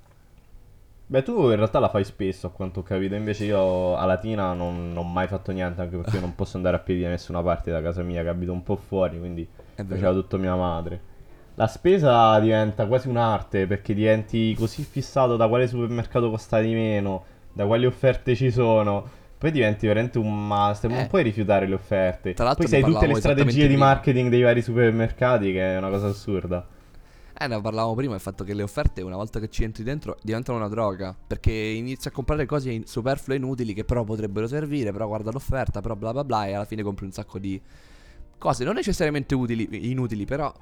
Beh, 1.06 1.24
tu 1.24 1.50
in 1.50 1.56
realtà 1.56 1.80
la 1.80 1.88
fai 1.88 2.04
spesso, 2.04 2.46
a 2.46 2.50
quanto 2.50 2.80
ho 2.80 2.82
capito. 2.84 3.16
Invece 3.16 3.46
io 3.46 3.96
a 3.96 4.04
Latina 4.04 4.52
non, 4.52 4.92
non 4.92 4.98
ho 4.98 5.02
mai 5.08 5.26
fatto 5.26 5.50
niente, 5.50 5.80
anche 5.80 5.96
perché 5.96 6.14
io 6.16 6.20
non 6.20 6.36
posso 6.36 6.56
andare 6.56 6.76
a 6.76 6.78
piedi 6.78 7.02
da 7.02 7.08
nessuna 7.08 7.42
parte 7.42 7.72
da 7.72 7.82
casa 7.82 8.02
mia, 8.04 8.22
che 8.22 8.28
abito 8.28 8.52
un 8.52 8.62
po' 8.62 8.76
fuori, 8.76 9.18
quindi 9.18 9.48
faceva 9.74 10.12
tutto 10.12 10.38
mia 10.38 10.54
madre. 10.54 11.00
La 11.56 11.66
spesa 11.66 12.38
diventa 12.38 12.86
quasi 12.86 13.08
un'arte, 13.08 13.66
perché 13.66 13.92
diventi 13.92 14.54
così 14.54 14.84
fissato 14.84 15.34
da 15.36 15.48
quale 15.48 15.66
supermercato 15.66 16.30
costa 16.30 16.60
di 16.60 16.72
meno, 16.74 17.24
da 17.58 17.66
quali 17.66 17.86
offerte 17.86 18.36
ci 18.36 18.52
sono. 18.52 19.16
Poi 19.36 19.50
diventi 19.50 19.84
veramente 19.88 20.18
un 20.18 20.46
master, 20.46 20.92
Eh. 20.92 20.94
non 20.94 21.06
puoi 21.08 21.24
rifiutare 21.24 21.66
le 21.66 21.74
offerte. 21.74 22.32
Tra 22.32 22.44
l'altro 22.44 22.62
Poi 22.68 22.72
sai 22.72 22.82
tutte 22.88 23.06
le 23.08 23.16
strategie 23.16 23.62
di 23.62 23.66
prima. 23.74 23.86
marketing 23.86 24.30
dei 24.30 24.42
vari 24.42 24.62
supermercati, 24.62 25.50
che 25.50 25.74
è 25.74 25.76
una 25.76 25.88
cosa 25.90 26.06
assurda. 26.06 26.64
Eh, 27.40 27.46
ne 27.48 27.60
parlavamo 27.60 27.94
prima, 27.96 28.14
il 28.14 28.20
fatto 28.20 28.44
che 28.44 28.54
le 28.54 28.62
offerte, 28.62 29.02
una 29.02 29.16
volta 29.16 29.40
che 29.40 29.48
ci 29.48 29.64
entri 29.64 29.82
dentro, 29.82 30.18
diventano 30.22 30.58
una 30.58 30.68
droga. 30.68 31.16
Perché 31.26 31.50
inizi 31.50 32.06
a 32.06 32.10
comprare 32.12 32.46
cose 32.46 32.82
superflue 32.84 33.34
e 33.34 33.38
inutili 33.38 33.74
che 33.74 33.84
però 33.84 34.04
potrebbero 34.04 34.46
servire, 34.46 34.92
però 34.92 35.08
guarda 35.08 35.32
l'offerta, 35.32 35.80
però 35.80 35.96
bla 35.96 36.12
bla 36.12 36.22
bla, 36.24 36.46
e 36.46 36.52
alla 36.54 36.64
fine 36.64 36.84
compri 36.84 37.06
un 37.06 37.12
sacco 37.12 37.40
di 37.40 37.60
cose 38.38 38.62
non 38.62 38.74
necessariamente 38.74 39.34
utili, 39.34 39.90
inutili, 39.90 40.24
però 40.24 40.52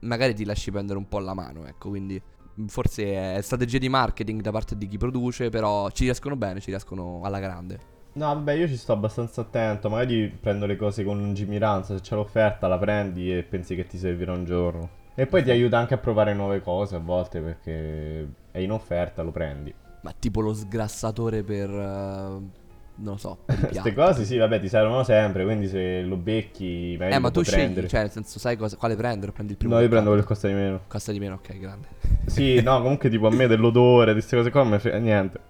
magari 0.00 0.34
ti 0.34 0.44
lasci 0.44 0.70
prendere 0.70 0.98
un 0.98 1.08
po' 1.08 1.18
la 1.18 1.32
mano, 1.32 1.66
ecco, 1.66 1.88
quindi 1.88 2.20
forse 2.66 3.36
è 3.36 3.40
strategia 3.42 3.78
di 3.78 3.88
marketing 3.88 4.40
da 4.40 4.50
parte 4.50 4.76
di 4.76 4.86
chi 4.88 4.98
produce, 4.98 5.48
però 5.48 5.90
ci 5.90 6.04
riescono 6.04 6.36
bene, 6.36 6.60
ci 6.60 6.70
riescono 6.70 7.20
alla 7.22 7.40
grande. 7.40 7.90
No, 8.14 8.26
vabbè, 8.26 8.52
io 8.52 8.68
ci 8.68 8.76
sto 8.76 8.92
abbastanza 8.92 9.40
attento. 9.40 9.88
Magari 9.88 10.28
prendo 10.28 10.66
le 10.66 10.76
cose 10.76 11.02
con 11.04 11.18
lungimiranza. 11.18 11.94
Se 11.94 12.02
c'è 12.02 12.14
l'offerta, 12.14 12.68
la 12.68 12.78
prendi 12.78 13.34
e 13.34 13.42
pensi 13.42 13.74
che 13.74 13.86
ti 13.86 13.96
servirà 13.96 14.32
un 14.32 14.44
giorno. 14.44 15.00
E 15.14 15.26
poi 15.26 15.42
ti 15.42 15.50
aiuta 15.50 15.78
anche 15.78 15.94
a 15.94 15.98
provare 15.98 16.34
nuove 16.34 16.60
cose 16.60 16.96
a 16.96 16.98
volte 16.98 17.40
perché 17.40 18.28
è 18.50 18.58
in 18.58 18.72
offerta, 18.72 19.22
lo 19.22 19.30
prendi. 19.30 19.74
Ma 20.02 20.12
tipo 20.18 20.40
lo 20.40 20.52
sgrassatore 20.52 21.42
per... 21.42 21.70
Uh, 21.70 22.50
non 22.96 23.14
lo 23.14 23.18
so, 23.18 23.38
Queste 23.46 23.94
cose 23.94 24.24
sì, 24.24 24.36
vabbè, 24.36 24.60
ti 24.60 24.68
servono 24.68 25.02
sempre. 25.04 25.44
Quindi 25.44 25.68
se 25.68 26.02
lo 26.02 26.16
becchi, 26.16 26.96
magari 26.98 27.16
Eh, 27.16 27.18
ma 27.18 27.30
tu 27.30 27.42
scegli, 27.42 27.54
prendere. 27.56 27.88
cioè 27.88 28.00
nel 28.02 28.10
senso 28.10 28.38
sai 28.38 28.56
cosa, 28.56 28.76
quale 28.76 28.96
prendere? 28.96 29.32
Prendi 29.32 29.52
il 29.52 29.58
primo 29.58 29.74
No, 29.74 29.80
io 29.80 29.88
prendo 29.88 30.08
quello 30.08 30.22
che 30.22 30.28
costa 30.28 30.48
di 30.48 30.54
meno. 30.54 30.80
Costa 30.86 31.12
di 31.12 31.18
meno, 31.18 31.34
ok, 31.36 31.58
grande. 31.58 31.88
Sì, 32.26 32.60
no, 32.64 32.80
comunque 32.80 33.08
tipo 33.08 33.26
a 33.26 33.30
me 33.30 33.46
dell'odore, 33.46 34.12
di 34.12 34.18
queste 34.18 34.36
cose 34.36 34.50
qua 34.50 34.62
non 34.62 34.72
mi 34.72 34.78
frega 34.78 34.98
niente. 34.98 35.40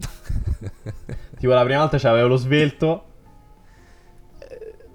tipo 1.38 1.52
la 1.52 1.62
prima 1.64 1.80
volta 1.80 1.98
c'avevo 1.98 2.28
lo 2.28 2.36
svelto. 2.36 3.04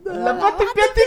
La 0.03 0.37
fatto 0.37 0.61
in 0.61 0.69
piatti 0.73 0.99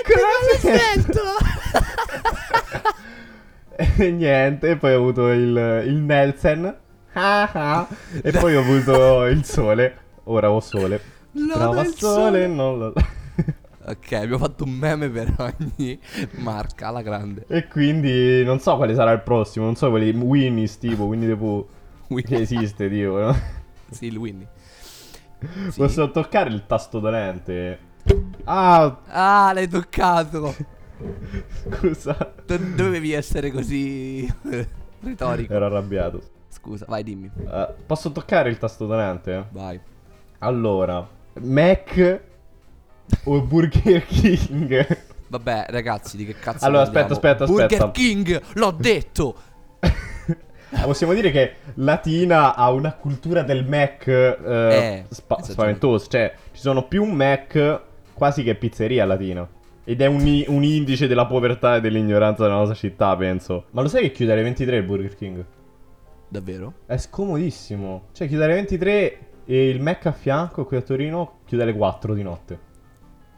E 4.00 4.10
niente, 4.10 4.76
poi 4.76 4.94
ho 4.94 4.98
avuto 4.98 5.30
il, 5.30 5.84
il 5.86 5.94
Nelson. 5.94 6.76
Ah, 7.12 7.50
ah. 7.52 7.88
e 8.22 8.32
poi 8.32 8.56
ho 8.56 8.60
avuto 8.60 9.24
il 9.26 9.44
sole. 9.44 10.06
Ora 10.30 10.50
ho 10.50 10.60
sole. 10.60 11.00
Trova 11.32 11.82
il 11.82 11.94
sole, 11.94 12.46
non 12.46 12.78
lo... 12.78 12.92
Ok, 13.88 14.12
abbiamo 14.12 14.36
fatto 14.38 14.64
un 14.64 14.72
meme 14.72 15.08
per 15.08 15.34
ogni 15.38 15.98
marca, 16.40 16.88
alla 16.88 17.00
grande. 17.00 17.44
e 17.48 17.66
quindi 17.68 18.44
non 18.44 18.58
so 18.60 18.76
quale 18.76 18.94
sarà 18.94 19.12
il 19.12 19.22
prossimo. 19.22 19.64
Non 19.64 19.76
so 19.76 19.88
quelli 19.88 20.10
Winnie's 20.10 20.76
tipo, 20.76 21.04
Winnie 21.04 21.28
the 21.28 21.36
Pooh. 21.36 21.66
Winnie. 22.08 22.24
Che 22.26 22.36
esiste, 22.42 22.90
tipo, 22.90 23.18
no? 23.18 23.34
Sì, 23.90 24.06
il 24.06 24.16
Winnie. 24.18 24.46
Sì. 25.70 25.78
Posso 25.80 26.10
toccare 26.10 26.50
il 26.50 26.66
tasto 26.66 26.98
dolente? 26.98 27.78
Ah, 28.44 28.98
Ah, 29.06 29.52
l'hai 29.54 29.68
toccato. 29.68 30.54
scusa. 31.70 32.34
Do- 32.44 32.58
dovevi 32.74 33.12
essere 33.12 33.50
così 33.50 34.28
retorico. 35.00 35.52
Ero 35.52 35.64
arrabbiato. 35.66 36.20
Scusa, 36.48 36.84
vai, 36.88 37.04
dimmi. 37.04 37.30
Eh, 37.50 37.68
posso 37.86 38.10
toccare 38.12 38.50
il 38.50 38.58
tasto 38.58 38.84
dolente? 38.86 39.46
Vai. 39.52 39.80
Allora, 40.38 41.06
Mac 41.40 42.20
o 43.24 43.40
Burger 43.42 44.04
King? 44.06 44.86
Vabbè, 45.28 45.66
ragazzi, 45.68 46.16
di 46.16 46.24
che 46.26 46.34
cazzo 46.38 46.64
Allora, 46.64 46.84
parliamo? 46.84 47.12
aspetta, 47.12 47.44
aspetta, 47.44 47.52
Burger 47.52 47.80
aspetta. 47.82 47.90
King, 47.90 48.42
l'ho 48.54 48.70
detto. 48.70 49.34
Possiamo 50.84 51.14
dire 51.14 51.30
che 51.30 51.54
Latina 51.74 52.54
ha 52.54 52.70
una 52.70 52.92
cultura 52.92 53.42
del 53.42 53.64
Mac 53.66 54.06
eh, 54.06 54.36
Eh, 54.44 55.04
spa- 55.08 55.36
esagerato. 55.36 55.44
spaventosa. 55.52 56.06
Cioè, 56.08 56.34
ci 56.52 56.60
sono 56.60 56.86
più 56.86 57.04
Mac 57.04 57.80
quasi 58.14 58.42
che 58.42 58.54
pizzeria 58.54 59.04
Latina. 59.04 59.46
Ed 59.84 60.00
è 60.02 60.06
un, 60.06 60.26
i- 60.26 60.44
un 60.48 60.62
indice 60.62 61.06
della 61.06 61.26
povertà 61.26 61.76
e 61.76 61.80
dell'ignoranza 61.80 62.42
della 62.44 62.56
nostra 62.56 62.74
città, 62.76 63.16
penso. 63.16 63.64
Ma 63.70 63.82
lo 63.82 63.88
sai 63.88 64.02
che 64.02 64.12
chiude 64.12 64.32
alle 64.32 64.42
23 64.42 64.76
il 64.76 64.82
Burger 64.84 65.14
King? 65.16 65.44
Davvero? 66.28 66.72
È 66.86 66.96
scomodissimo. 66.98 68.08
Cioè, 68.12 68.28
chiude 68.28 68.44
alle 68.44 68.54
23 68.54 69.18
e 69.50 69.70
il 69.70 69.80
Mac 69.80 70.04
a 70.04 70.12
fianco 70.12 70.66
qui 70.66 70.76
a 70.76 70.82
Torino 70.82 71.38
chiude 71.46 71.62
alle 71.62 71.72
4 71.72 72.12
di 72.12 72.22
notte. 72.22 72.58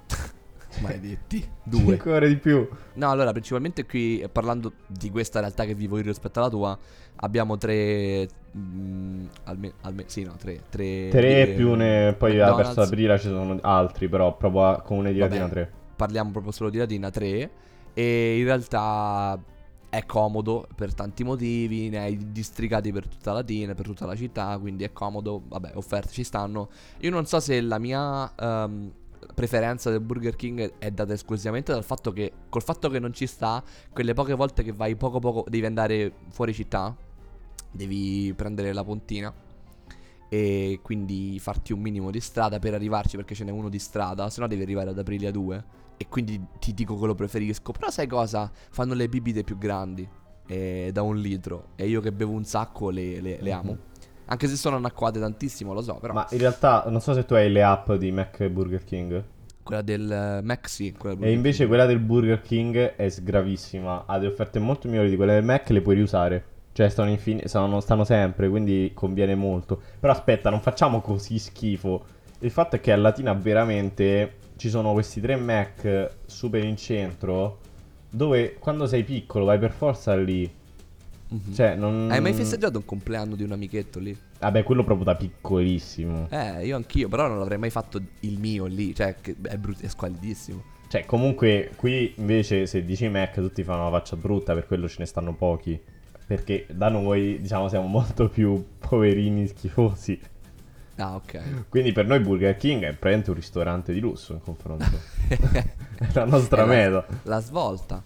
Maledetti. 0.83 1.49
Due. 1.62 1.94
5 1.94 2.12
ore 2.12 2.27
di 2.27 2.37
più. 2.37 2.68
No, 2.94 3.11
allora, 3.11 3.31
principalmente 3.31 3.87
qui, 3.87 4.18
eh, 4.18 4.29
parlando 4.29 4.73
di 4.88 5.09
questa 5.09 5.38
realtà 5.38 5.64
che 5.64 5.75
vivo 5.77 5.99
io 5.99 6.03
rispetto 6.03 6.40
alla 6.40 6.49
tua, 6.49 6.77
abbiamo 7.14 7.57
tre... 7.59 8.27
mm, 8.57 9.25
alme- 9.44 9.73
alme- 9.83 10.05
sì, 10.07 10.25
no, 10.25 10.35
tre. 10.37 10.62
Tre, 10.68 11.11
3 11.11 11.42
eh, 11.42 11.55
più 11.55 11.75
ne... 11.75 12.12
Poi 12.18 12.33
McDonald's. 12.33 12.57
verso 12.57 12.81
aprile 12.81 13.18
ci 13.20 13.29
sono 13.29 13.57
altri, 13.61 14.09
però 14.09 14.37
proprio 14.37 14.64
a 14.64 14.81
comune 14.83 15.12
di. 15.12 15.20
Latina 15.20 15.49
3. 15.49 15.73
Parliamo 15.94 16.33
proprio 16.33 16.51
solo 16.51 16.70
di 16.70 16.79
Latina 16.79 17.09
3 17.11 17.51
e 17.94 18.37
in 18.37 18.44
realtà 18.44 19.38
è 19.90 20.07
comodo 20.07 20.68
per 20.74 20.94
tanti 20.94 21.24
motivi, 21.24 21.88
ne 21.88 21.98
hai 21.98 22.31
districati 22.31 22.92
per 22.92 23.09
tutta 23.09 23.33
Latina, 23.33 23.74
per 23.74 23.85
tutta 23.85 24.07
la 24.07 24.14
città, 24.14 24.57
quindi 24.59 24.85
è 24.85 24.92
comodo, 24.92 25.42
vabbè, 25.48 25.72
offerte 25.74 26.12
ci 26.12 26.22
stanno. 26.22 26.70
Io 27.00 27.11
non 27.11 27.26
so 27.26 27.40
se 27.40 27.61
la 27.61 27.79
mia 27.79 28.33
ehm, 28.37 28.92
preferenza 29.35 29.90
del 29.90 30.00
Burger 30.00 30.37
King 30.37 30.79
è 30.79 30.90
data 30.92 31.12
esclusivamente 31.12 31.72
dal 31.72 31.83
fatto 31.83 32.12
che 32.12 32.33
col 32.48 32.62
fatto 32.62 32.88
che 32.88 33.00
non 33.00 33.12
ci 33.12 33.26
sta, 33.26 33.62
quelle 33.92 34.14
poche 34.14 34.35
volte 34.35 34.62
che 34.62 34.72
vai 34.72 34.94
poco 34.94 35.18
poco 35.18 35.44
devi 35.48 35.66
andare 35.66 36.12
fuori 36.31 36.55
città, 36.55 36.96
devi 37.70 38.33
prendere 38.35 38.72
la 38.72 38.85
pontina 38.85 39.35
e 40.29 40.79
quindi 40.83 41.40
farti 41.40 41.72
un 41.72 41.81
minimo 41.81 42.12
di 42.12 42.20
strada 42.20 42.61
per 42.61 42.74
arrivarci 42.74 43.16
perché 43.16 43.35
ce 43.35 43.42
n'è 43.42 43.50
uno 43.50 43.68
di 43.68 43.81
strada, 43.81 44.31
se 44.31 44.40
no 44.40 44.46
devi 44.46 44.62
arrivare 44.62 44.90
ad 44.90 44.98
Aprilia 44.98 45.33
2 45.33 45.79
e 46.03 46.09
quindi 46.09 46.41
ti 46.59 46.73
dico 46.73 46.99
che 46.99 47.05
lo 47.05 47.15
preferisco. 47.15 47.73
Però 47.73 47.91
sai 47.91 48.07
cosa? 48.07 48.51
Fanno 48.71 48.95
le 48.95 49.07
bibite 49.07 49.45
più 49.45 49.59
grandi 49.59 50.09
eh, 50.47 50.89
da 50.95 51.03
un 51.03 51.19
litro 51.19 51.69
e 51.77 51.87
io 51.87 52.01
che 52.01 52.11
bevo 52.11 52.33
un 52.33 52.45
sacco 52.45 52.89
le, 52.89 53.21
le- 53.21 53.37
le 53.39 53.53
amo. 53.53 53.77
Anche 54.27 54.49
se 54.49 54.57
sono 54.57 54.77
annacquate 54.77 55.19
tantissimo, 55.21 55.75
lo 55.75 55.83
so, 55.83 55.97
però 55.97 56.15
Ma 56.15 56.27
in 56.31 56.39
realtà 56.39 56.85
non 56.89 57.01
so 57.03 57.13
se 57.13 57.27
tu 57.27 57.35
hai 57.35 57.51
le 57.53 57.63
app 57.63 57.93
di 57.93 58.11
Mac 58.13 58.41
e 58.41 58.49
Burger 58.49 58.83
King. 58.85 59.23
quella 59.63 59.83
del 59.83 60.11
eh, 60.11 60.41
Mac 60.43 60.69
sì, 60.71 60.93
quella 60.97 61.17
del 61.17 61.29
E 61.29 61.33
invece 61.33 61.67
quella 61.67 61.85
del 61.85 61.99
Burger 61.99 62.41
King 62.41 62.77
è 62.95 63.09
sgravissima. 63.09 64.07
Ha 64.07 64.19
delle 64.19 64.33
offerte 64.33 64.59
molto 64.59 64.89
migliori 64.89 65.11
di 65.11 65.17
quelle 65.17 65.35
del 65.35 65.45
Mac, 65.45 65.69
le 65.71 65.83
puoi 65.83 65.97
riusare. 65.97 66.45
Cioè, 66.73 66.89
stanno, 66.89 67.11
infin- 67.11 67.45
stanno, 67.47 67.81
stanno 67.81 68.05
sempre, 68.05 68.49
quindi 68.49 68.93
conviene 68.95 69.35
molto. 69.35 69.83
Però 69.99 70.13
aspetta, 70.13 70.49
non 70.49 70.61
facciamo 70.61 71.01
così 71.01 71.39
schifo. 71.39 72.05
Il 72.39 72.51
fatto 72.53 72.77
è 72.77 72.81
che 72.81 72.93
a 72.93 72.97
Latina 72.97 73.35
veramente 73.35 74.35
ci 74.61 74.68
sono 74.68 74.92
questi 74.92 75.23
tre 75.23 75.37
Mac 75.37 76.16
super 76.27 76.62
in 76.62 76.77
centro. 76.77 77.61
Dove 78.11 78.57
quando 78.59 78.87
sei 78.87 79.05
piccolo 79.05 79.46
vai 79.46 79.59
per 79.59 79.73
forza 79.73 80.14
lì. 80.14 80.49
Mhm. 81.29 81.55
Cioè, 81.55 81.77
non. 81.77 82.11
Hai 82.11 82.20
mai 82.20 82.35
festeggiato 82.35 82.77
un 82.77 82.85
compleanno 82.85 83.37
di 83.37 83.42
un 83.42 83.53
amichetto 83.53 83.99
lì? 83.99 84.14
Vabbè, 84.38 84.62
quello 84.62 84.85
proprio 84.85 85.07
da 85.07 85.14
piccolissimo. 85.14 86.29
Eh, 86.29 86.66
io 86.66 86.77
anch'io, 86.77 87.09
però 87.09 87.27
non 87.27 87.40
avrei 87.40 87.57
mai 87.57 87.70
fatto 87.70 88.03
il 88.20 88.38
mio 88.38 88.66
lì, 88.66 88.94
cioè 88.94 89.14
è 89.14 89.57
brutto, 89.57 89.83
è 89.83 89.88
squalidissimo. 89.88 90.62
Cioè, 90.88 91.07
comunque, 91.07 91.70
qui 91.77 92.12
invece 92.16 92.66
se 92.66 92.85
dici 92.85 93.09
Mac 93.09 93.37
tutti 93.37 93.64
fanno 93.64 93.88
una 93.88 93.99
faccia 93.99 94.16
brutta, 94.16 94.53
per 94.53 94.66
quello 94.66 94.88
ce 94.88 94.96
ne 94.99 95.07
stanno 95.07 95.35
pochi. 95.35 95.81
Perché 96.27 96.66
da 96.70 96.90
noi, 96.90 97.40
diciamo, 97.40 97.70
siamo 97.70 97.87
molto 97.87 98.29
più 98.29 98.62
poverini 98.79 99.46
schifosi. 99.46 100.20
Ah, 101.01 101.15
ok. 101.15 101.69
Quindi 101.69 101.93
per 101.93 102.07
noi 102.07 102.21
Burger 102.21 102.57
King 102.57 102.83
è 102.83 102.89
praticamente 102.89 103.31
un 103.31 103.37
ristorante 103.37 103.93
di 103.93 104.01
lusso 104.01 104.35
in 104.35 104.41
confronto. 104.43 104.85
è 105.29 106.07
la 106.13 106.25
nostra 106.27 106.63
È 106.63 106.67
la- 106.67 106.73
meta. 106.73 107.07
La 107.25 107.41
svolta. 107.41 108.03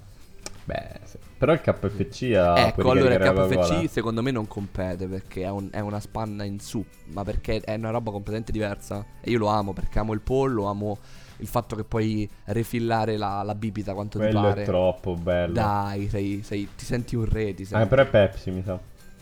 Beh, 0.67 1.01
sì. 1.05 1.19
però 1.37 1.53
il 1.53 1.61
KFC 1.61 2.33
ha 2.37 2.59
ecco, 2.69 2.91
allora 2.91 3.13
il 3.15 3.21
la. 3.21 3.33
KFC 3.47 3.91
secondo 3.91 4.23
me 4.23 4.31
non 4.31 4.47
compete 4.47 5.07
perché 5.07 5.43
è, 5.43 5.51
un- 5.51 5.69
è 5.71 5.81
una 5.81 6.01
spanna 6.01 6.45
in 6.45 6.59
su, 6.59 6.83
ma 7.13 7.23
perché 7.23 7.61
è 7.61 7.75
una 7.75 7.91
roba 7.91 8.11
completamente 8.11 8.51
diversa. 8.53 9.05
E 9.21 9.31
io 9.31 9.39
lo 9.39 9.49
amo 9.49 9.73
perché 9.75 9.99
amo 9.99 10.15
il 10.15 10.21
pollo, 10.23 10.65
amo 10.65 10.97
il 11.39 11.47
fatto 11.49 11.77
che 11.77 11.85
puoi 11.85 12.27
refillare 12.45 13.19
la, 13.19 13.43
la 13.43 13.55
bibita 13.55 13.93
quanto 13.93 14.19
ti 14.19 14.25
Quello 14.25 14.41
pare. 14.41 14.63
è 14.63 14.65
troppo 14.65 15.15
bello. 15.17 15.53
Dai, 15.53 16.09
sei- 16.09 16.43
sei- 16.43 16.69
ti 16.77 16.85
senti 16.87 17.15
un 17.17 17.27
re, 17.27 17.53
ti 17.55 17.65
Ah, 17.65 17.67
senti. 17.67 17.89
però 17.89 18.03
è 18.03 18.07
Pepsi, 18.07 18.51
mi 18.51 18.63
sa. 18.65 18.79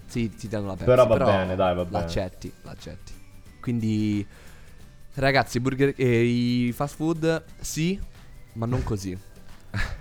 Sì, 0.07 0.29
ti 0.35 0.47
danno 0.47 0.67
la 0.67 0.73
Pepsi, 0.75 0.85
Però 0.85 1.07
va 1.09 1.17
bene, 1.17 1.57
dai, 1.57 1.75
va 1.75 1.85
bene. 1.85 1.99
L'accetti, 1.99 2.53
l'accetti. 2.63 3.12
Quindi, 3.63 4.27
ragazzi, 5.15 5.61
burger, 5.61 5.95
eh, 5.97 6.23
i 6.25 6.73
fast 6.73 6.97
food 6.97 7.43
sì, 7.61 7.99
ma 8.55 8.67
non 8.67 8.83
così. 8.83 9.17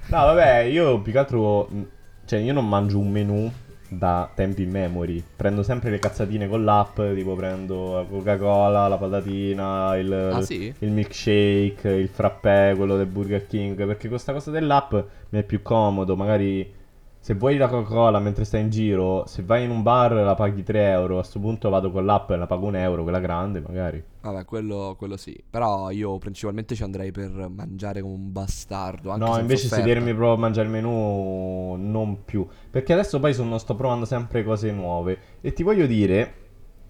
No, 0.09 0.17
vabbè, 0.25 0.59
io 0.63 0.99
più 1.01 1.11
che 1.13 1.17
altro. 1.19 1.67
mh, 1.69 1.81
Cioè, 2.25 2.39
io 2.39 2.51
non 2.53 2.67
mangio 2.67 2.99
un 2.99 3.09
menù 3.11 3.49
da 3.87 4.29
tempi 4.35 4.63
immemori. 4.63 5.23
Prendo 5.35 5.63
sempre 5.63 5.89
le 5.91 5.99
cazzatine 5.99 6.47
con 6.49 6.63
l'app. 6.65 6.95
Tipo, 7.13 7.35
prendo 7.35 7.93
la 7.95 8.03
Coca-Cola, 8.03 8.87
la 8.89 8.97
patatina, 8.97 9.95
il, 9.97 10.11
Ah, 10.33 10.41
sì? 10.41 10.73
il 10.79 10.91
milkshake, 10.91 11.87
il 11.89 12.09
frappè, 12.09 12.73
quello 12.75 12.97
del 12.97 13.05
Burger 13.05 13.47
King. 13.47 13.85
Perché 13.85 14.09
questa 14.09 14.33
cosa 14.33 14.51
dell'app 14.51 14.93
mi 15.29 15.39
è 15.39 15.43
più 15.43 15.61
comodo. 15.61 16.15
Magari. 16.17 16.79
Se 17.23 17.35
vuoi 17.35 17.55
la 17.57 17.67
Coca-Cola 17.67 18.17
mentre 18.17 18.45
stai 18.45 18.61
in 18.61 18.71
giro, 18.71 19.27
se 19.27 19.43
vai 19.43 19.63
in 19.63 19.69
un 19.69 19.83
bar 19.83 20.11
la 20.13 20.33
paghi 20.33 20.63
3 20.63 20.89
euro. 20.89 21.19
A 21.19 21.23
sto 21.23 21.39
punto 21.39 21.69
vado 21.69 21.91
con 21.91 22.03
l'app 22.03 22.31
e 22.31 22.35
la 22.35 22.47
pago 22.47 22.65
un 22.65 22.75
euro, 22.75 23.03
quella 23.03 23.19
grande 23.19 23.61
magari. 23.61 24.03
Vabbè, 24.21 24.43
quello, 24.43 24.95
quello 24.97 25.17
sì. 25.17 25.39
Però 25.47 25.91
io 25.91 26.17
principalmente 26.17 26.73
ci 26.73 26.81
andrei 26.81 27.11
per 27.11 27.29
mangiare 27.47 28.01
come 28.01 28.15
un 28.15 28.31
bastardo. 28.31 29.15
No, 29.17 29.37
invece 29.37 29.67
offerta. 29.67 29.75
sedermi 29.85 30.15
proprio 30.15 30.33
a 30.33 30.37
mangiare 30.37 30.65
il 30.65 30.73
menù 30.73 31.75
non 31.77 32.25
più. 32.25 32.47
Perché 32.71 32.93
adesso 32.93 33.19
poi 33.19 33.35
sono, 33.35 33.59
sto 33.59 33.75
provando 33.75 34.05
sempre 34.05 34.43
cose 34.43 34.71
nuove. 34.71 35.17
E 35.41 35.53
ti 35.53 35.61
voglio 35.61 35.85
dire, 35.85 36.33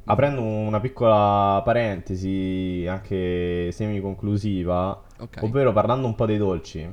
aprendo 0.05 0.41
una 0.41 0.79
piccola 0.79 1.61
parentesi, 1.61 2.85
anche 2.87 3.69
semi-conclusiva, 3.73 5.03
Ok. 5.19 5.39
ovvero 5.41 5.73
parlando 5.73 6.07
un 6.07 6.15
po' 6.15 6.25
dei 6.25 6.37
dolci. 6.37 6.89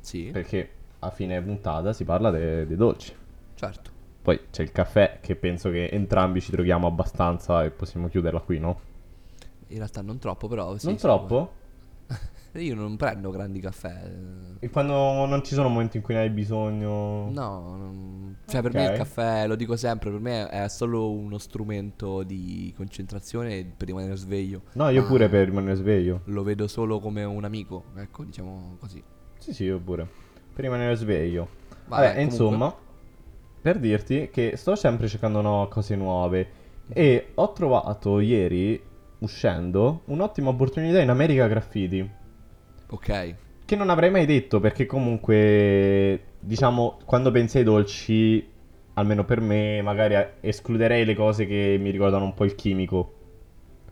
Sì, 0.00 0.30
Perché 0.32 0.70
a 1.04 1.10
fine 1.10 1.40
puntata 1.42 1.92
si 1.92 2.04
parla 2.04 2.30
de- 2.30 2.66
dei 2.66 2.76
dolci. 2.76 3.12
certo. 3.54 3.90
Poi 4.22 4.38
c'è 4.52 4.62
il 4.62 4.70
caffè 4.70 5.18
che 5.20 5.34
penso 5.34 5.68
che 5.70 5.88
entrambi 5.88 6.40
ci 6.40 6.52
troviamo 6.52 6.86
abbastanza 6.86 7.64
e 7.64 7.70
possiamo 7.70 8.06
chiuderla 8.08 8.38
qui, 8.40 8.60
no? 8.60 8.80
In 9.68 9.78
realtà 9.78 10.00
non 10.00 10.18
troppo, 10.18 10.46
però 10.46 10.78
sì, 10.78 10.86
non 10.86 10.96
troppo? 10.96 11.52
Io 12.54 12.74
non 12.76 12.96
prendo 12.96 13.30
grandi 13.30 13.58
caffè. 13.58 14.08
E 14.60 14.70
quando 14.70 15.26
non 15.26 15.42
ci 15.42 15.54
sono 15.54 15.68
momenti 15.68 15.96
in 15.96 16.04
cui 16.04 16.14
ne 16.14 16.20
hai 16.20 16.30
bisogno? 16.30 17.30
No, 17.30 17.76
non- 17.76 18.36
cioè 18.46 18.62
per 18.62 18.72
me 18.74 18.84
il 18.84 18.92
caffè, 18.92 19.46
lo 19.48 19.56
dico 19.56 19.74
sempre, 19.74 20.10
per 20.10 20.20
me 20.20 20.48
è 20.48 20.68
solo 20.68 21.10
uno 21.10 21.38
strumento 21.38 22.22
di 22.22 22.72
concentrazione 22.76 23.64
per 23.76 23.88
rimanere 23.88 24.14
sveglio. 24.16 24.62
No, 24.74 24.88
io 24.90 25.04
pure 25.04 25.28
per 25.28 25.46
rimanere 25.46 25.74
sveglio. 25.74 26.20
Lo 26.26 26.44
vedo 26.44 26.68
solo 26.68 27.00
come 27.00 27.24
un 27.24 27.42
amico, 27.42 27.86
ecco, 27.96 28.22
diciamo 28.22 28.76
così. 28.78 29.02
Sì, 29.38 29.52
sì, 29.52 29.64
io 29.64 29.80
pure. 29.80 30.30
Per 30.54 30.64
rimanere 30.64 30.94
sveglio. 30.94 31.48
Vabbè, 31.84 32.14
Vabbè, 32.14 32.20
insomma, 32.20 32.74
per 33.60 33.78
dirti 33.78 34.30
che 34.30 34.56
sto 34.56 34.74
sempre 34.76 35.08
cercando 35.08 35.40
no- 35.40 35.68
cose 35.68 35.96
nuove 35.96 36.50
e 36.92 37.32
ho 37.34 37.52
trovato 37.52 38.20
ieri, 38.20 38.80
uscendo, 39.18 40.02
un'ottima 40.06 40.50
opportunità 40.50 41.00
in 41.00 41.10
America 41.10 41.46
Graffiti. 41.46 42.10
Ok, 42.90 43.34
Che 43.64 43.76
non 43.76 43.90
avrei 43.90 44.10
mai 44.10 44.26
detto 44.26 44.60
perché 44.60 44.86
comunque, 44.86 46.34
diciamo, 46.40 46.98
quando 47.04 47.30
pensi 47.30 47.58
ai 47.58 47.64
dolci, 47.64 48.46
almeno 48.94 49.24
per 49.24 49.40
me, 49.40 49.80
magari 49.82 50.14
escluderei 50.40 51.04
le 51.04 51.14
cose 51.14 51.46
che 51.46 51.76
mi 51.80 51.90
ricordano 51.90 52.24
un 52.24 52.34
po' 52.34 52.44
il 52.44 52.54
chimico. 52.54 53.14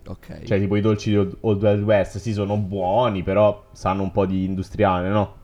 ok. 0.06 0.42
Cioè, 0.42 0.58
tipo 0.58 0.76
i 0.76 0.80
dolci 0.80 1.10
di 1.10 1.16
Old 1.16 1.36
Old 1.40 1.62
Wild 1.62 1.82
West, 1.84 2.18
sì, 2.18 2.32
sono 2.32 2.56
buoni, 2.56 3.22
però 3.22 3.68
sanno 3.72 4.02
un 4.02 4.10
po' 4.12 4.26
di 4.26 4.44
industriale, 4.44 5.08
no? 5.08 5.34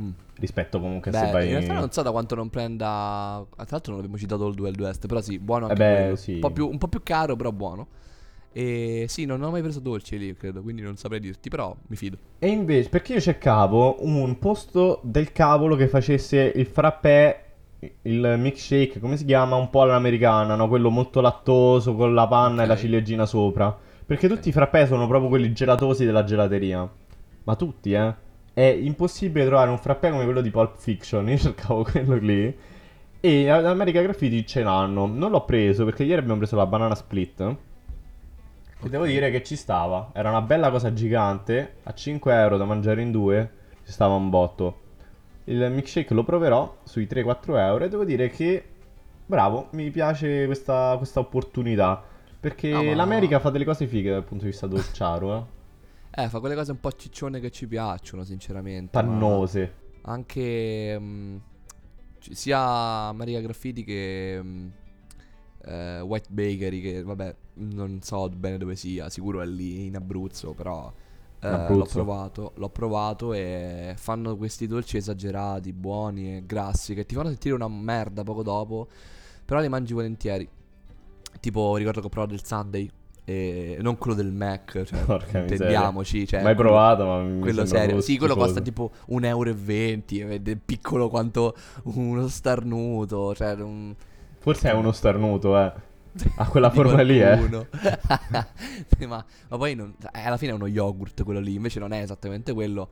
Mm. 0.00 0.12
Rispetto 0.42 0.80
comunque 0.80 1.12
a 1.12 1.20
Beh, 1.20 1.26
se 1.26 1.32
vai... 1.32 1.44
in 1.46 1.52
realtà 1.52 1.74
non 1.74 1.92
so 1.92 2.02
da 2.02 2.10
quanto 2.10 2.34
non 2.34 2.50
prenda. 2.50 3.46
Tra 3.54 3.66
l'altro 3.68 3.92
non 3.92 4.00
abbiamo 4.00 4.18
citato 4.18 4.48
il 4.48 4.54
Duel 4.56 4.74
West, 4.76 5.06
però 5.06 5.20
sì, 5.20 5.38
buono 5.38 5.68
anche 5.68 5.80
Eh 5.80 5.86
beh, 5.86 6.00
quello. 6.00 6.16
sì. 6.16 6.32
Un, 6.34 6.40
po 6.40 6.50
più, 6.50 6.68
un 6.68 6.78
po' 6.78 6.88
più 6.88 7.00
caro, 7.04 7.36
però 7.36 7.52
buono. 7.52 7.86
E 8.52 9.04
sì, 9.06 9.24
non 9.24 9.40
ho 9.40 9.50
mai 9.52 9.62
preso 9.62 9.78
dolci 9.78 10.18
lì, 10.18 10.34
credo, 10.34 10.60
quindi 10.60 10.82
non 10.82 10.96
saprei 10.96 11.20
dirti, 11.20 11.48
però 11.48 11.74
mi 11.86 11.94
fido. 11.94 12.16
E 12.40 12.48
invece, 12.48 12.88
perché 12.88 13.12
io 13.14 13.20
cercavo 13.20 13.98
un 14.00 14.36
posto 14.40 14.98
del 15.04 15.30
cavolo 15.30 15.76
che 15.76 15.86
facesse 15.86 16.52
il 16.56 16.66
frappè, 16.66 17.44
il 18.02 18.34
milkshake, 18.38 18.98
come 18.98 19.16
si 19.16 19.24
chiama? 19.24 19.54
Un 19.54 19.70
po' 19.70 19.82
all'americana, 19.82 20.56
no? 20.56 20.66
Quello 20.66 20.90
molto 20.90 21.20
lattoso 21.20 21.94
con 21.94 22.14
la 22.14 22.26
panna 22.26 22.64
e 22.64 22.66
la 22.66 22.76
ciliegina 22.76 23.26
sopra. 23.26 23.74
Perché 24.04 24.28
tutti 24.28 24.48
i 24.48 24.52
frappè 24.52 24.86
sono 24.86 25.06
proprio 25.06 25.28
quelli 25.30 25.52
gelatosi 25.52 26.04
della 26.04 26.24
gelateria. 26.24 26.90
Ma 27.44 27.54
tutti, 27.56 27.92
eh? 27.92 28.14
È 28.54 28.60
impossibile 28.60 29.46
trovare 29.46 29.70
un 29.70 29.78
frappè 29.78 30.10
come 30.10 30.24
quello 30.24 30.40
di 30.40 30.50
Pulp 30.50 30.76
Fiction. 30.76 31.28
Io 31.30 31.38
cercavo 31.38 31.82
quello 31.84 32.16
lì. 32.16 32.54
E 33.20 33.48
ad 33.48 33.64
America 33.66 34.02
Graffiti 34.02 34.46
ce 34.46 34.62
l'hanno. 34.62 35.06
Non 35.06 35.30
l'ho 35.30 35.44
preso 35.44 35.84
perché 35.84 36.02
ieri 36.02 36.20
abbiamo 36.20 36.38
preso 36.38 36.56
la 36.56 36.66
banana 36.66 36.94
split. 36.94 37.40
E 38.84 38.88
devo 38.88 39.06
dire 39.06 39.30
che 39.30 39.42
ci 39.42 39.54
stava. 39.56 40.10
Era 40.12 40.30
una 40.30 40.42
bella 40.42 40.70
cosa 40.70 40.92
gigante. 40.92 41.76
A 41.84 41.94
5 41.94 42.34
euro 42.34 42.56
da 42.56 42.64
mangiare 42.64 43.00
in 43.00 43.10
due. 43.12 43.50
Ci 43.84 43.92
stava 43.92 44.14
un 44.14 44.28
botto. 44.28 44.80
Il 45.44 45.70
milkshake 45.70 46.14
lo 46.14 46.24
proverò 46.24 46.78
sui 46.82 47.06
3-4 47.08 47.56
euro. 47.58 47.84
E 47.84 47.88
devo 47.88 48.04
dire 48.04 48.28
che. 48.28 48.64
Bravo, 49.24 49.68
mi 49.72 49.90
piace 49.90 50.46
questa, 50.46 50.94
questa 50.98 51.20
opportunità. 51.20 52.02
Perché 52.40 52.72
Ah, 52.72 52.94
l'America 52.94 53.38
fa 53.38 53.50
delle 53.50 53.64
cose 53.64 53.86
fighe 53.86 54.10
dal 54.10 54.24
punto 54.24 54.44
di 54.44 54.50
vista 54.50 54.66
dolciaro, 54.66 55.36
eh. 55.36 55.42
Eh, 56.14 56.28
fa 56.28 56.40
quelle 56.40 56.54
cose 56.54 56.72
un 56.72 56.80
po' 56.80 56.92
ciccione 56.92 57.40
che 57.40 57.50
ci 57.50 57.66
piacciono, 57.66 58.22
sinceramente. 58.24 58.90
Pannose. 58.90 59.74
Anche 60.02 60.98
mm, 60.98 61.36
ci- 62.18 62.34
sia 62.34 63.12
Maria 63.12 63.40
Graffiti 63.40 63.82
che 63.84 64.38
mm, 64.42 64.68
eh, 65.64 66.00
White 66.00 66.28
Bakery, 66.30 66.80
che 66.80 67.02
vabbè, 67.02 67.36
non 67.54 68.00
so 68.02 68.28
bene 68.28 68.58
dove 68.58 68.76
sia, 68.76 69.08
sicuro 69.08 69.40
è 69.40 69.46
lì 69.46 69.86
in 69.86 69.96
Abruzzo, 69.96 70.52
però 70.52 70.92
eh, 71.40 71.68
l'ho 71.74 71.86
provato, 71.86 72.52
l'ho 72.56 72.68
provato 72.68 73.32
e 73.32 73.94
fanno 73.96 74.36
questi 74.36 74.66
dolci 74.66 74.96
esagerati, 74.96 75.72
buoni 75.72 76.36
e 76.36 76.42
grassi 76.46 76.94
che 76.94 77.04
ti 77.04 77.14
fanno 77.14 77.28
sentire 77.28 77.54
una 77.54 77.68
merda 77.68 78.22
poco 78.22 78.42
dopo, 78.42 78.86
però 79.44 79.60
li 79.60 79.68
mangi 79.68 79.92
volentieri. 79.92 80.48
Tipo, 81.40 81.76
ricordo 81.76 82.00
che 82.00 82.06
ho 82.06 82.10
provato 82.10 82.34
il 82.34 82.44
Sunday. 82.44 82.90
E 83.24 83.76
non 83.80 83.96
quello 83.98 84.16
del 84.16 84.32
Mac, 84.32 84.82
cioè, 84.84 84.98
Porca 85.04 85.40
miseria. 85.40 85.42
intendiamoci. 85.42 86.26
Cioè, 86.26 86.42
Mai 86.42 86.54
provato, 86.56 87.04
ma 87.06 87.40
quello 87.40 87.64
serio. 87.64 88.00
Sì, 88.00 88.18
quello 88.18 88.34
costa 88.34 88.60
tipo 88.60 88.90
1,20 89.10 89.22
euro. 89.26 90.32
Ed 90.32 90.48
è 90.48 90.56
piccolo 90.56 91.08
quanto 91.08 91.54
uno 91.84 92.26
starnuto. 92.28 93.34
Cioè, 93.34 93.52
un... 93.60 93.94
Forse 94.38 94.70
è 94.70 94.72
uno 94.74 94.90
starnuto, 94.92 95.56
eh. 95.58 95.72
Ha 96.36 96.46
quella 96.48 96.70
forma 96.70 97.00
lì, 97.02 97.20
eh. 97.22 97.36
ma, 99.06 99.24
ma 99.48 99.56
poi 99.56 99.74
non- 99.74 99.94
eh, 100.12 100.20
alla 100.24 100.36
fine 100.36 100.50
è 100.50 100.54
uno 100.54 100.66
yogurt 100.66 101.22
quello 101.22 101.40
lì. 101.40 101.54
Invece 101.54 101.78
non 101.78 101.92
è 101.92 102.02
esattamente 102.02 102.52
quello. 102.52 102.88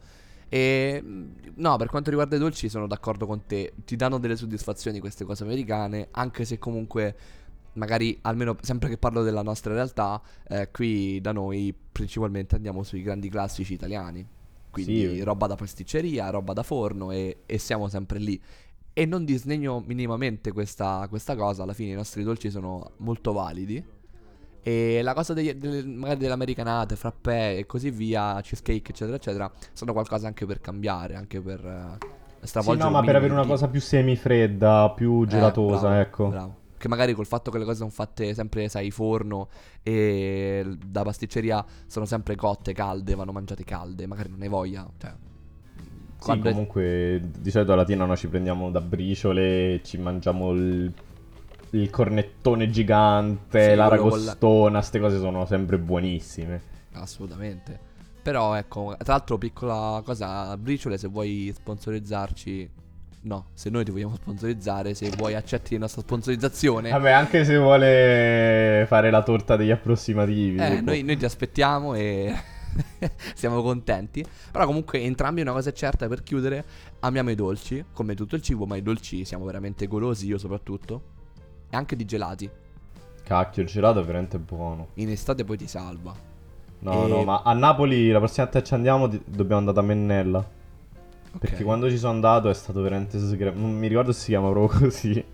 E 0.48 1.02
mh, 1.02 1.24
no, 1.56 1.76
per 1.76 1.88
quanto 1.88 2.08
riguarda 2.10 2.36
i 2.36 2.38
dolci, 2.38 2.68
sono 2.68 2.86
d'accordo 2.86 3.26
con 3.26 3.44
te. 3.46 3.72
Ti 3.84 3.96
danno 3.96 4.18
delle 4.18 4.36
soddisfazioni 4.36 5.00
queste 5.00 5.24
cose 5.24 5.42
americane. 5.42 6.08
Anche 6.12 6.44
se 6.44 6.58
comunque. 6.58 7.16
Magari, 7.74 8.18
almeno 8.22 8.56
sempre 8.60 8.88
che 8.88 8.98
parlo 8.98 9.22
della 9.22 9.42
nostra 9.42 9.72
realtà, 9.74 10.20
eh, 10.48 10.70
qui 10.72 11.20
da 11.20 11.32
noi 11.32 11.74
principalmente 11.92 12.56
andiamo 12.56 12.82
sui 12.82 13.02
grandi 13.02 13.28
classici 13.28 13.74
italiani. 13.74 14.26
Quindi 14.70 15.16
Sì. 15.16 15.22
roba 15.22 15.46
da 15.46 15.56
pasticceria, 15.56 16.30
roba 16.30 16.52
da 16.52 16.62
forno 16.62 17.10
e, 17.10 17.38
e 17.46 17.58
siamo 17.58 17.88
sempre 17.88 18.18
lì. 18.18 18.40
E 18.92 19.06
non 19.06 19.24
disdegno 19.24 19.82
minimamente 19.86 20.52
questa, 20.52 21.06
questa 21.08 21.36
cosa, 21.36 21.62
alla 21.62 21.72
fine 21.74 21.92
i 21.92 21.94
nostri 21.94 22.22
dolci 22.22 22.50
sono 22.50 22.92
molto 22.98 23.32
validi. 23.32 23.82
E 24.62 25.00
la 25.02 25.14
cosa 25.14 25.32
degli, 25.32 25.52
delle- 25.54 25.84
magari 25.84 26.18
delle 26.18 26.32
americanate, 26.34 26.94
frappè 26.96 27.56
e 27.56 27.66
così 27.66 27.90
via, 27.90 28.40
cheesecake 28.42 28.90
eccetera 28.90 29.16
eccetera, 29.16 29.50
sono 29.72 29.92
qualcosa 29.92 30.26
anche 30.26 30.44
per 30.44 30.60
cambiare, 30.60 31.14
anche 31.14 31.40
per 31.40 31.64
eh, 31.64 31.98
Sì, 32.40 32.46
stravolgere 32.46 32.88
no, 32.90 32.94
un 32.96 33.00
ma 33.00 33.06
per 33.06 33.16
avere 33.16 33.32
una 33.32 33.46
cosa 33.46 33.68
più 33.68 33.80
semifredda, 33.80 34.90
più 34.94 35.22
Eh, 35.22 35.26
gelatosa, 35.28 35.80
bravo, 35.88 36.00
ecco. 36.00 36.28
bravo. 36.28 36.58
Che 36.80 36.88
magari 36.88 37.12
col 37.12 37.26
fatto 37.26 37.50
che 37.50 37.58
le 37.58 37.64
cose 37.66 37.76
sono 37.76 37.90
fatte 37.90 38.32
sempre, 38.32 38.66
sai, 38.70 38.90
forno 38.90 39.50
e 39.82 40.64
da 40.82 41.02
pasticceria 41.02 41.62
sono 41.84 42.06
sempre 42.06 42.36
cotte, 42.36 42.72
calde, 42.72 43.14
vanno 43.14 43.32
mangiate 43.32 43.64
calde, 43.64 44.06
magari 44.06 44.30
non 44.30 44.40
hai 44.40 44.48
voglia, 44.48 44.90
cioè... 44.96 45.12
Sì, 46.16 46.16
quando 46.16 46.48
è- 46.48 46.52
comunque 46.52 47.20
di 47.38 47.50
solito 47.50 47.72
a 47.72 47.76
Latina 47.76 48.06
noi 48.06 48.16
ci 48.16 48.28
prendiamo 48.28 48.70
da 48.70 48.80
briciole, 48.80 49.82
ci 49.84 49.98
mangiamo 49.98 50.52
il, 50.52 50.90
il 51.70 51.90
cornettone 51.90 52.70
gigante, 52.70 53.58
Sì, 53.58 53.74
la- 53.74 53.88
l'aragostona, 53.88 54.78
queste 54.78 55.00
cose 55.00 55.18
sono 55.18 55.44
sempre 55.44 55.78
buonissime. 55.78 56.62
Assolutamente. 56.92 57.78
Però 58.22 58.54
ecco, 58.54 58.94
tra 58.98 59.14
l'altro 59.14 59.38
piccola 59.38 60.02
cosa, 60.04 60.56
Briciole, 60.56 60.98
se 60.98 61.08
vuoi 61.08 61.52
sponsorizzarci... 61.54 62.70
No, 63.22 63.48
se 63.52 63.68
noi 63.68 63.84
ti 63.84 63.90
vogliamo 63.90 64.14
sponsorizzare, 64.14 64.94
se 64.94 65.10
vuoi 65.10 65.34
accetti 65.34 65.74
la 65.74 65.80
nostra 65.80 66.00
sponsorizzazione... 66.00 66.90
Vabbè, 66.90 67.10
anche 67.10 67.44
se 67.44 67.58
vuole 67.58 68.84
fare 68.88 69.10
la 69.10 69.22
torta 69.22 69.56
degli 69.56 69.70
approssimativi. 69.70 70.58
Eh, 70.58 70.80
noi, 70.80 71.02
noi 71.02 71.18
ti 71.18 71.26
aspettiamo 71.26 71.92
e 71.94 72.34
siamo 73.34 73.60
contenti. 73.60 74.24
Però 74.50 74.64
comunque 74.64 75.02
entrambi 75.02 75.42
una 75.42 75.52
cosa 75.52 75.68
è 75.68 75.72
certa 75.74 76.08
per 76.08 76.22
chiudere, 76.22 76.64
amiamo 77.00 77.30
i 77.30 77.34
dolci, 77.34 77.84
come 77.92 78.14
tutto 78.14 78.36
il 78.36 78.42
cibo, 78.42 78.64
ma 78.64 78.76
i 78.76 78.82
dolci 78.82 79.26
siamo 79.26 79.44
veramente 79.44 79.86
golosi, 79.86 80.26
io 80.26 80.38
soprattutto. 80.38 81.02
E 81.68 81.76
anche 81.76 81.96
di 81.96 82.06
gelati. 82.06 82.48
Cacchio, 83.22 83.62
il 83.62 83.68
gelato 83.68 84.00
è 84.00 84.04
veramente 84.04 84.38
buono. 84.38 84.88
In 84.94 85.10
estate 85.10 85.44
poi 85.44 85.58
ti 85.58 85.66
salva. 85.66 86.14
No, 86.78 87.04
E- 87.04 87.08
no, 87.08 87.22
ma 87.24 87.42
a 87.44 87.52
Napoli 87.52 88.10
la 88.10 88.18
prossima 88.18 88.44
volta 88.46 88.60
che 88.60 88.66
ci 88.66 88.72
andiamo 88.74 89.06
di- 89.08 89.20
dobbiamo 89.26 89.58
andare 89.58 89.76
da 89.76 89.82
Mennella. 89.82 90.58
Perché 91.38 91.62
quando 91.64 91.88
ci 91.88 91.96
sono 91.98 92.12
andato 92.12 92.50
è 92.50 92.54
stato 92.54 92.80
veramente 92.82 93.18
sgra- 93.18 93.52
Non 93.54 93.72
mi 93.76 93.86
ricordo 93.88 94.12
se 94.12 94.20
si 94.20 94.26
chiama 94.30 94.50
proprio 94.50 94.78
così. 94.88 95.24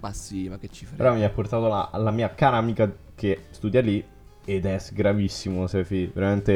Ma 0.00 0.12
sì, 0.12 0.48
ma 0.48 0.58
che 0.58 0.68
ci 0.68 0.84
frega. 0.84 1.02
Però 1.02 1.14
mi 1.16 1.24
ha 1.24 1.30
portato 1.30 1.66
la, 1.68 1.90
la 1.94 2.10
mia 2.10 2.32
cara 2.34 2.56
amica 2.56 2.90
che 3.14 3.44
studia 3.50 3.80
lì 3.80 4.02
ed 4.44 4.64
è 4.66 4.80
gravissimo, 4.92 5.66
Sefi. 5.66 6.10
Veramente 6.14 6.54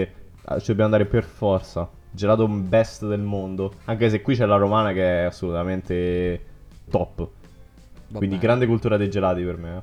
eh, 0.49 0.61
ci 0.61 0.67
dobbiamo 0.69 0.85
andare 0.85 1.07
per 1.07 1.25
forza. 1.25 1.89
Gelato 2.13 2.47
best 2.49 3.07
del 3.07 3.21
mondo. 3.21 3.73
Anche 3.85 4.09
se 4.11 4.21
qui 4.23 4.35
c'è 4.37 4.47
la 4.47 4.57
romana 4.57 4.93
che 4.93 5.23
è 5.23 5.25
assolutamente 5.25 6.45
top. 6.91 7.17
Va 7.19 8.19
Quindi 8.19 8.37
bene. 8.37 8.41
grande 8.41 8.67
cultura 8.67 8.97
dei 8.97 9.11
gelati 9.11 9.43
per 9.45 9.57
me. 9.57 9.77
eh. 9.77 9.83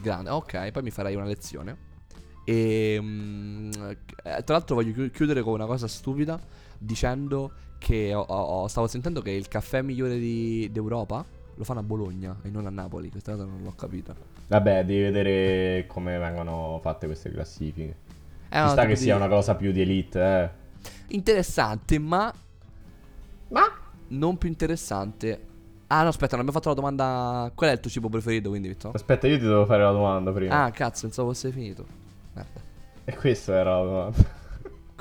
Grande, 0.00 0.30
ok, 0.30 0.70
poi 0.70 0.82
mi 0.82 0.90
farai 0.90 1.14
una 1.14 1.26
lezione. 1.26 1.90
E 2.44 2.98
mm, 3.00 3.70
eh, 4.24 4.42
tra 4.44 4.54
l'altro 4.56 4.74
voglio 4.74 4.92
chi- 4.92 5.10
chiudere 5.10 5.42
con 5.42 5.52
una 5.54 5.66
cosa 5.66 5.86
stupida 5.86 6.40
dicendo 6.78 7.52
che 7.82 8.14
ho- 8.14 8.20
ho- 8.22 8.68
stavo 8.68 8.86
sentendo 8.86 9.20
che 9.20 9.30
il 9.32 9.48
caffè 9.48 9.82
migliore 9.82 10.18
di- 10.18 10.68
d'Europa 10.72 11.24
lo 11.54 11.64
fanno 11.64 11.80
a 11.80 11.82
Bologna 11.82 12.36
e 12.42 12.48
non 12.50 12.66
a 12.66 12.70
Napoli. 12.70 13.10
Questa 13.10 13.32
cosa 13.32 13.44
non 13.44 13.60
l'ho 13.62 13.72
capita. 13.76 14.14
Vabbè, 14.46 14.84
devi 14.84 15.02
vedere 15.02 15.86
come 15.86 16.16
vengono 16.18 16.78
fatte 16.82 17.06
queste 17.06 17.30
classifiche. 17.30 17.96
È 18.48 18.54
Ci 18.56 18.60
una 18.60 18.68
sta 18.68 18.86
che 18.86 18.96
sia 18.96 19.16
una 19.16 19.28
cosa 19.28 19.54
più 19.54 19.72
di 19.72 19.80
elite, 19.80 20.20
eh. 20.20 20.50
interessante, 21.08 21.98
ma 21.98 22.32
Ma 23.48 23.62
non 24.08 24.38
più 24.38 24.48
interessante. 24.48 25.46
Ah, 25.88 26.02
no, 26.02 26.08
aspetta, 26.08 26.36
non 26.36 26.46
abbiamo 26.46 26.52
fatto 26.52 26.68
la 26.70 26.74
domanda. 26.74 27.50
Qual 27.54 27.68
è 27.68 27.72
il 27.74 27.80
tuo 27.80 27.90
cibo 27.90 28.08
preferito? 28.08 28.48
Quindi, 28.48 28.68
Vittorio? 28.68 28.96
Aspetta, 28.96 29.26
io 29.26 29.36
ti 29.38 29.44
devo 29.44 29.66
fare 29.66 29.82
la 29.82 29.90
domanda 29.92 30.32
prima. 30.32 30.64
Ah, 30.64 30.70
cazzo, 30.70 31.02
pensavo 31.02 31.28
fosse 31.28 31.50
finito. 31.50 31.84
Merda. 32.32 32.60
E 33.04 33.14
questa 33.16 33.54
era 33.54 33.76
la 33.78 33.84
domanda. 33.84 34.40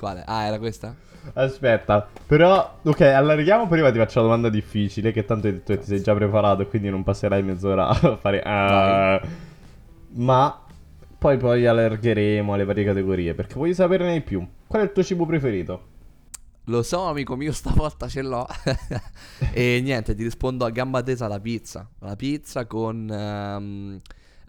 Quale? 0.02 0.24
Ah, 0.26 0.46
era 0.46 0.58
questa? 0.58 0.96
Aspetta, 1.34 2.10
però, 2.26 2.80
ok, 2.82 3.02
allarghiamo 3.02 3.68
prima 3.68 3.92
ti 3.92 4.00
faccio 4.00 4.18
la 4.18 4.26
domanda 4.26 4.50
difficile, 4.50 5.12
che 5.12 5.26
tanto 5.26 5.46
hai 5.46 5.54
detto 5.54 5.74
che 5.74 5.80
ti 5.82 5.86
sei 5.86 6.02
già 6.02 6.16
preparato, 6.16 6.66
quindi 6.66 6.90
non 6.90 7.04
passerai 7.04 7.44
mezz'ora 7.44 7.88
a 7.90 8.18
fare... 8.18 8.42
ah. 8.44 9.22
ma 10.14 10.60
poi 11.20 11.38
poi 11.38 11.68
allargheremo 11.68 12.52
alle 12.52 12.66
varie 12.66 12.84
categorie, 12.84 13.36
perché 13.36 13.54
voglio 13.54 13.76
saperne 13.76 14.14
di 14.14 14.22
più. 14.22 14.44
Qual 14.66 14.82
è 14.82 14.86
il 14.86 14.92
tuo 14.92 15.04
cibo 15.04 15.28
preferito? 15.28 15.90
Lo 16.64 16.82
so, 16.82 17.04
amico 17.04 17.36
mio, 17.36 17.52
stavolta 17.52 18.08
ce 18.08 18.24
l'ho. 18.24 18.48
e 19.54 19.82
niente, 19.84 20.16
ti 20.16 20.24
rispondo 20.24 20.66
a 20.66 20.72
gamba 20.72 21.04
tesa 21.04 21.28
la 21.28 21.40
pizza. 21.40 21.88
La 22.00 22.16
pizza 22.16 22.66
con 22.66 23.08
ehm, 23.08 24.02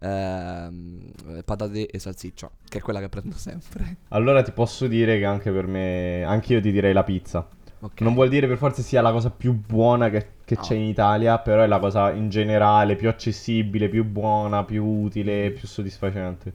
ehm, 0.02 1.12
patate 1.44 1.86
e 1.86 1.98
salsiccia, 1.98 2.50
che 2.68 2.78
è 2.78 2.80
quella 2.80 3.00
che 3.00 3.08
prendo 3.08 3.36
sempre. 3.36 3.96
Allora 4.08 4.42
ti 4.42 4.52
posso 4.52 4.86
dire 4.86 5.18
che 5.18 5.24
anche 5.24 5.50
per 5.50 5.66
me, 5.66 6.22
anche 6.24 6.54
io 6.54 6.60
ti 6.60 6.72
direi 6.72 6.92
la 6.92 7.04
pizza. 7.04 7.46
Ok. 7.80 8.00
Non 8.02 8.14
vuol 8.14 8.28
dire 8.28 8.46
per 8.46 8.58
forza 8.58 8.80
sia 8.82 9.00
la 9.00 9.10
cosa 9.10 9.30
più 9.30 9.52
buona 9.54 10.08
che, 10.08 10.34
che 10.44 10.56
c'è 10.56 10.74
in 10.74 10.84
Italia, 10.84 11.38
però 11.38 11.62
è 11.62 11.66
la 11.66 11.80
cosa 11.80 12.12
in 12.12 12.28
generale 12.28 12.94
più 12.94 13.08
accessibile, 13.08 13.88
più 13.88 14.04
buona, 14.04 14.64
più 14.64 14.84
utile, 14.84 15.50
più 15.50 15.66
soddisfacente. 15.66 16.52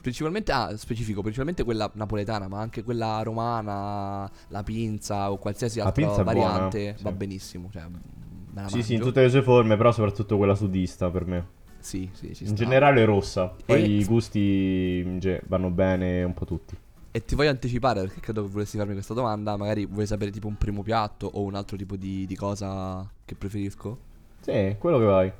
Principalmente, 0.00 0.52
ah, 0.52 0.76
specifico, 0.76 1.20
principalmente 1.20 1.62
quella 1.64 1.90
napoletana, 1.94 2.48
ma 2.48 2.60
anche 2.60 2.82
quella 2.82 3.22
romana, 3.22 4.30
la 4.48 4.62
pinza 4.62 5.30
o 5.30 5.38
qualsiasi 5.38 5.78
La 5.78 5.86
altra 5.86 6.06
buona, 6.06 6.22
variante 6.24 6.94
sì. 6.96 7.02
va 7.04 7.12
benissimo. 7.12 7.70
Cioè, 7.72 7.82
me 7.88 8.62
la 8.62 8.68
Sì, 8.68 8.82
sì, 8.82 8.92
in 8.94 8.98
mangio. 8.98 9.12
tutte 9.12 9.22
le 9.22 9.30
sue 9.30 9.42
forme, 9.42 9.76
però 9.76 9.92
soprattutto 9.92 10.36
quella 10.36 10.54
sudista 10.54 11.08
per 11.10 11.24
me. 11.26 11.46
Sì, 11.84 12.08
sì, 12.14 12.34
ci 12.34 12.44
In 12.44 12.56
sta. 12.56 12.56
generale 12.56 13.02
è 13.02 13.04
rossa, 13.04 13.54
poi 13.64 13.82
E- 13.82 13.98
i 14.00 14.04
gusti 14.04 15.02
in 15.04 15.18
ge- 15.20 15.42
vanno 15.46 15.70
bene 15.70 16.22
un 16.22 16.32
po' 16.32 16.44
tutti. 16.46 16.74
E 17.10 17.24
ti 17.24 17.34
voglio 17.36 17.50
anticipare 17.50 18.00
perché 18.00 18.18
credo 18.20 18.42
che 18.42 18.48
volessi 18.50 18.76
farmi 18.76 18.94
questa 18.94 19.14
domanda. 19.14 19.56
Magari 19.56 19.86
vuoi 19.86 20.06
sapere 20.06 20.30
tipo 20.32 20.48
un 20.48 20.56
primo 20.56 20.82
piatto 20.82 21.26
o 21.32 21.42
un 21.42 21.54
altro 21.54 21.76
tipo 21.76 21.94
di, 21.96 22.26
di 22.26 22.34
cosa 22.34 23.08
che 23.24 23.34
preferisco? 23.36 23.98
Sì, 24.40 24.74
quello 24.78 24.98
che 24.98 25.04
vai. 25.04 25.32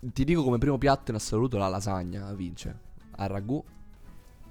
Ti 0.00 0.24
dico 0.24 0.42
come 0.44 0.58
primo 0.58 0.76
piatto 0.78 1.10
in 1.10 1.16
assoluto 1.16 1.56
la 1.56 1.68
lasagna 1.68 2.32
vince. 2.34 2.78
Al 3.12 3.28
ragù, 3.28 3.62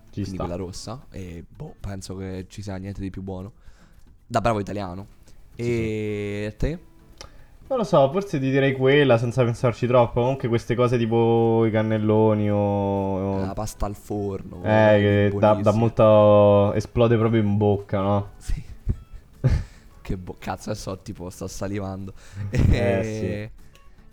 Ci 0.06 0.22
quindi 0.22 0.32
sta. 0.32 0.38
quella 0.46 0.56
rossa. 0.56 1.06
E 1.12 1.44
boh, 1.48 1.76
penso 1.80 2.16
che 2.18 2.46
ci 2.50 2.62
sia 2.64 2.76
niente 2.78 3.02
di 3.02 3.10
più 3.12 3.22
buono. 3.22 3.52
Da 4.26 4.42
bravo 4.42 4.60
italiano. 4.60 5.08
E 5.56 6.48
a 6.50 6.56
te? 6.58 6.80
Non 7.70 7.80
lo 7.80 7.84
so, 7.84 8.10
forse 8.12 8.40
ti 8.40 8.50
direi 8.50 8.74
quella 8.74 9.18
senza 9.18 9.44
pensarci 9.44 9.88
troppo. 9.88 10.22
Comunque 10.22 10.48
queste 10.48 10.74
cose 10.74 10.98
tipo 10.98 11.66
i 11.66 11.72
cannelloni 11.72 12.50
o... 12.50 13.40
La 13.42 13.54
pasta 13.54 13.86
al 13.86 13.96
forno. 13.96 14.64
Eh, 14.64 15.30
che 15.32 15.32
dà, 15.34 15.54
dà 15.54 15.72
buonissima. 15.72 15.76
molto... 15.78 16.74
esplode 16.74 17.18
proprio 17.18 17.42
in 17.42 17.58
bocca, 17.58 18.00
no? 18.00 18.30
Sì. 18.40 18.64
che 20.02 20.18
bo- 20.18 20.36
cazzo, 20.40 20.70
adesso 20.70 20.98
tipo 21.02 21.30
sto 21.30 21.48
salivando. 21.48 22.14
Eh, 22.52 23.52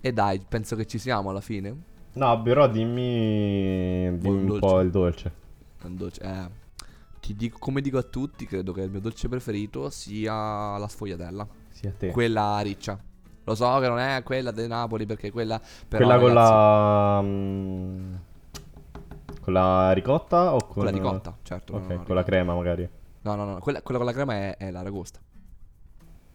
E 0.01 0.13
dai, 0.13 0.41
penso 0.47 0.75
che 0.75 0.85
ci 0.87 0.99
siamo 0.99 1.31
alla 1.31 1.41
fine. 1.41 1.75
No, 2.15 2.43
però 2.43 2.69
dimmi, 2.69 4.19
dimmi 4.19 4.37
un 4.41 4.47
dolce. 4.47 4.61
po' 4.61 4.81
il 4.81 4.91
dolce. 4.91 5.33
Un 5.85 5.97
dolce- 5.97 6.23
eh, 6.23 6.49
ti 7.21 7.35
dico, 7.37 7.59
come 7.61 7.81
dico 7.81 7.99
a 7.99 8.03
tutti, 8.03 8.47
credo 8.47 8.73
che 8.73 8.83
il 8.83 8.91
mio 8.91 9.01
dolce 9.01 9.29
preferito 9.29 9.89
sia 9.91 10.77
la 10.77 10.89
sfogliatella. 10.89 11.47
Sì, 11.71 11.87
a 11.87 11.93
te. 11.97 12.09
Quella 12.09 12.59
riccia. 12.61 12.99
Lo 13.45 13.55
so 13.55 13.79
che 13.79 13.89
non 13.89 13.99
è 13.99 14.23
quella 14.23 14.51
di 14.51 14.67
Napoli 14.67 15.07
perché 15.07 15.31
quella... 15.31 15.61
Però, 15.89 16.05
Quella 16.05 16.19
con 16.19 16.33
ragazzi, 16.35 16.53
la... 16.53 17.21
mm, 17.23 18.15
Con 19.41 19.53
la 19.53 19.93
ricotta 19.93 20.55
o 20.55 20.65
con... 20.67 20.75
Con 20.77 20.85
la 20.85 20.91
ricotta, 20.91 21.37
certo. 21.43 21.75
Ok, 21.75 21.89
no, 21.89 21.95
no, 21.99 22.05
con 22.05 22.15
la 22.15 22.23
crema 22.25 22.55
magari. 22.55 22.89
No, 23.23 23.35
no, 23.35 23.45
no, 23.45 23.59
quella, 23.59 23.83
quella 23.83 23.99
con 23.99 24.07
la 24.09 24.13
crema 24.15 24.35
è, 24.35 24.57
è 24.57 24.71
l'aragosta. 24.71 25.21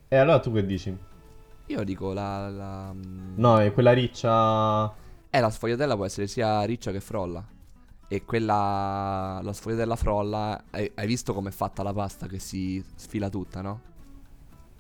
E 0.08 0.16
allora 0.18 0.40
tu 0.40 0.52
che 0.52 0.66
dici? 0.66 0.96
Io 1.68 1.84
dico 1.84 2.14
la... 2.14 2.50
la 2.50 2.94
mm, 2.94 3.34
No, 3.38 3.60
è 3.60 3.72
quella 3.74 3.92
riccia... 3.94 4.94
Eh, 5.30 5.40
la 5.40 5.50
sfogliatella 5.50 5.96
può 5.96 6.06
essere 6.06 6.28
sia 6.28 6.64
riccia 6.64 6.92
che 6.92 7.00
frolla. 7.00 7.46
E 8.08 8.26
quella. 8.26 9.40
La 9.44 9.54
sfogliatella 9.54 9.96
frolla. 9.96 10.64
Hai, 10.72 10.92
hai 10.96 11.06
visto 11.08 11.34
com'è 11.34 11.52
fatta 11.52 11.84
la 11.84 11.94
pasta 11.94 12.26
che 12.28 12.40
si 12.40 12.84
sfila 12.96 13.30
tutta, 13.30 13.62
no? 13.62 13.82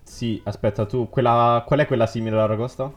Sì, 0.10 0.41
aspetta, 0.43 0.86
tu... 0.86 1.08
Quella... 1.10 1.63
Qual 1.65 1.80
è 1.80 1.86
quella 1.88 2.08
simile 2.08 2.36
alla 2.36 2.48
ragosta? 2.48 2.91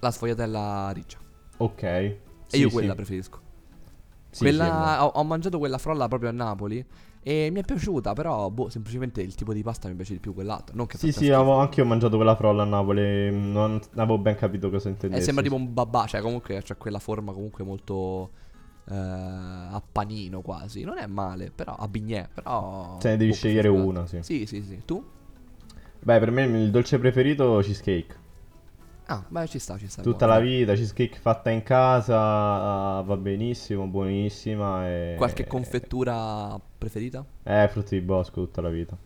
La 0.00 0.10
sfogliatella 0.10 0.90
riccia. 0.92 1.18
Ok. 1.58 1.82
e 1.82 2.20
Sì, 2.46 2.58
io 2.58 2.68
sì. 2.68 2.74
quella 2.74 2.94
preferisco. 2.94 3.40
Sì, 4.30 4.42
quella. 4.42 4.64
sì, 4.64 4.70
buona. 4.70 5.04
ho, 5.04 5.08
ho 5.14 5.24
mangiato 5.24 5.58
quella 5.58 5.78
frolla 5.78 6.08
proprio 6.08 6.28
a 6.30 6.32
Napoli. 6.32 6.84
E 7.22 7.48
mi 7.50 7.60
è 7.60 7.64
piaciuta, 7.64 8.12
però, 8.12 8.50
boh, 8.50 8.68
semplicemente 8.68 9.20
il 9.22 9.34
tipo 9.34 9.52
di 9.52 9.62
pasta 9.62 9.88
mi 9.88 9.94
piace 9.94 10.12
di 10.12 10.20
più 10.20 10.34
quell'altro. 10.34 10.76
Non 10.76 10.86
che 10.86 10.98
Sì, 10.98 11.10
sì, 11.12 11.30
avevo- 11.30 11.58
anche 11.58 11.80
io 11.80 11.86
ho 11.86 11.88
mangiato 11.88 12.16
quella 12.16 12.36
frolla 12.36 12.62
a 12.62 12.66
Napoli, 12.66 13.30
non 13.32 13.80
avevo 13.94 14.18
ben 14.18 14.36
capito 14.36 14.68
cosa 14.70 14.88
Eh, 14.88 14.92
intendessi. 14.92 15.24
sembra 15.24 15.42
tipo 15.42 15.56
un 15.56 15.72
babà, 15.72 16.06
cioè 16.06 16.20
comunque 16.20 16.60
c'è 16.62 16.76
quella 16.76 16.98
forma 16.98 17.32
comunque 17.32 17.64
molto. 17.64 18.30
eh, 18.88 18.94
a 18.94 19.82
panino 19.90 20.42
quasi. 20.42 20.84
Non 20.84 20.98
è 20.98 21.06
male, 21.06 21.50
però 21.50 21.74
a 21.74 21.88
bignè. 21.88 22.28
Però. 22.32 22.98
Se 23.00 23.08
ne 23.08 23.16
devi 23.16 23.32
scegliere 23.32 23.68
preferisco 23.68 23.98
una, 23.98 24.06
sì. 24.06 24.18
Sì, 24.22 24.46
sì, 24.46 24.62
sì. 24.62 24.82
Tu? 24.84 25.04
Beh, 26.00 26.18
per 26.18 26.30
me 26.30 26.44
il 26.44 26.70
dolce 26.70 26.98
preferito 26.98 27.60
cheesecake. 27.62 28.24
Ah, 29.06 29.24
beh, 29.26 29.46
ci 29.46 29.58
sta, 29.58 29.78
ci 29.78 29.86
sta. 29.88 30.00
è 30.00 30.04
Tutta 30.04 30.26
buono, 30.26 30.40
la 30.40 30.44
vita, 30.44 30.74
cheesecake 30.74 31.18
fatta 31.18 31.50
in 31.50 31.62
casa, 31.62 32.18
ah, 32.18 33.02
va 33.02 33.16
benissimo, 33.16 33.86
buonissima 33.86 34.88
e... 34.88 35.14
Qualche 35.16 35.46
confettura 35.46 36.58
preferita? 36.76 37.24
Eh, 37.44 37.68
frutti 37.68 37.96
di 37.98 38.04
bosco 38.04 38.42
tutta 38.42 38.60
la 38.60 38.68
vita. 38.68 38.96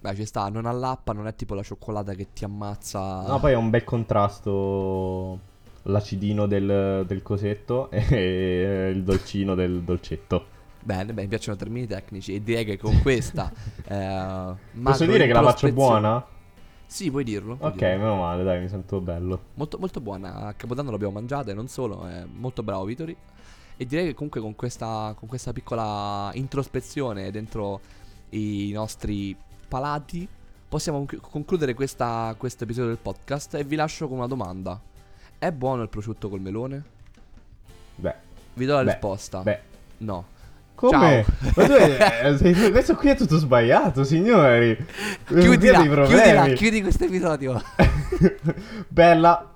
Beh, 0.00 0.14
ci 0.16 0.24
sta, 0.26 0.48
non 0.48 0.66
allappa, 0.66 1.12
non 1.12 1.26
è 1.28 1.34
tipo 1.34 1.54
la 1.54 1.62
cioccolata 1.62 2.12
che 2.14 2.28
ti 2.32 2.44
ammazza. 2.44 3.26
No, 3.26 3.38
poi 3.38 3.52
è 3.52 3.56
un 3.56 3.70
bel 3.70 3.84
contrasto 3.84 5.38
l'acidino 5.84 6.46
del, 6.46 7.04
del 7.06 7.22
cosetto 7.22 7.90
e 7.92 8.90
il 8.92 9.02
dolcino 9.02 9.54
del 9.54 9.82
dolcetto. 9.82 10.52
Bene, 10.84 11.14
beh, 11.14 11.22
mi 11.22 11.28
piacciono 11.28 11.56
i 11.56 11.58
termini 11.58 11.86
tecnici 11.86 12.34
e 12.34 12.42
direi 12.42 12.64
che 12.66 12.76
con 12.78 13.00
questa... 13.00 13.50
eh, 13.88 14.54
Posso 14.82 15.06
dire 15.06 15.26
che 15.26 15.32
la 15.32 15.42
faccio 15.42 15.72
buona? 15.72 16.24
Sì, 16.86 17.10
puoi 17.10 17.24
dirlo. 17.24 17.56
puoi 17.56 17.70
Ok, 17.70 17.76
dirlo. 17.78 17.96
meno 17.98 18.16
male, 18.16 18.44
dai, 18.44 18.60
mi 18.60 18.68
sento 18.68 19.00
bello. 19.00 19.40
Molto, 19.54 19.78
molto 19.78 20.00
buona. 20.02 20.34
A 20.46 20.52
Capodanno 20.52 20.90
l'abbiamo 20.90 21.14
mangiata 21.14 21.50
e 21.50 21.54
non 21.54 21.68
solo, 21.68 22.06
è 22.06 22.24
molto 22.30 22.62
bravo 22.62 22.84
Vitori. 22.84 23.16
E 23.76 23.86
direi 23.86 24.06
che 24.08 24.14
comunque 24.14 24.40
con 24.42 24.54
questa, 24.54 25.14
con 25.18 25.26
questa 25.26 25.52
piccola 25.54 26.30
introspezione 26.34 27.30
dentro 27.30 27.80
i 28.30 28.70
nostri 28.72 29.34
palati 29.66 30.28
possiamo 30.68 30.98
conc- 30.98 31.18
concludere 31.30 31.72
questa- 31.72 32.34
questo 32.36 32.64
episodio 32.64 32.90
del 32.90 32.98
podcast 33.00 33.54
e 33.54 33.64
vi 33.64 33.76
lascio 33.76 34.06
con 34.06 34.18
una 34.18 34.26
domanda. 34.26 34.78
È 35.38 35.50
buono 35.50 35.82
il 35.82 35.88
prosciutto 35.88 36.28
col 36.28 36.40
melone? 36.40 36.84
Beh, 37.96 38.14
Vi 38.52 38.66
do 38.66 38.74
la 38.74 38.84
Beh, 38.84 38.90
risposta. 38.92 39.40
beh. 39.40 39.60
No. 39.98 40.32
Come? 40.88 41.24
Ciao. 41.24 41.52
Ma 41.56 41.66
tu 41.66 41.72
eh, 41.72 42.36
sei- 42.36 42.70
questo 42.70 42.94
qui 42.94 43.08
è 43.10 43.16
tutto 43.16 43.38
sbagliato, 43.38 44.04
signori. 44.04 44.76
Chiudila, 45.26 45.80
chiudila, 45.80 45.84
problemi. 45.84 46.52
chiudi 46.54 46.82
questo 46.82 47.04
episodio. 47.04 47.62
Bella. 48.88 49.52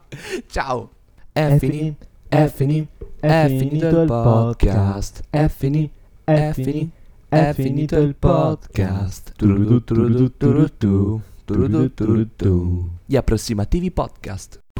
Ciao. 0.46 0.90
È 1.32 1.56
finito. 1.58 2.06
È 2.28 2.50
finito. 2.54 3.12
È 3.20 3.46
finito 3.46 3.88
il 3.88 4.06
podcast. 4.06 5.22
È 5.30 5.48
finito. 5.48 5.92
È 6.24 6.50
finito. 6.54 6.96
È 7.28 7.52
finito 7.52 7.98
il 7.98 8.14
podcast. 8.14 9.32
Gli 13.04 13.16
approssimativi 13.16 13.90
podcast. 13.90 14.60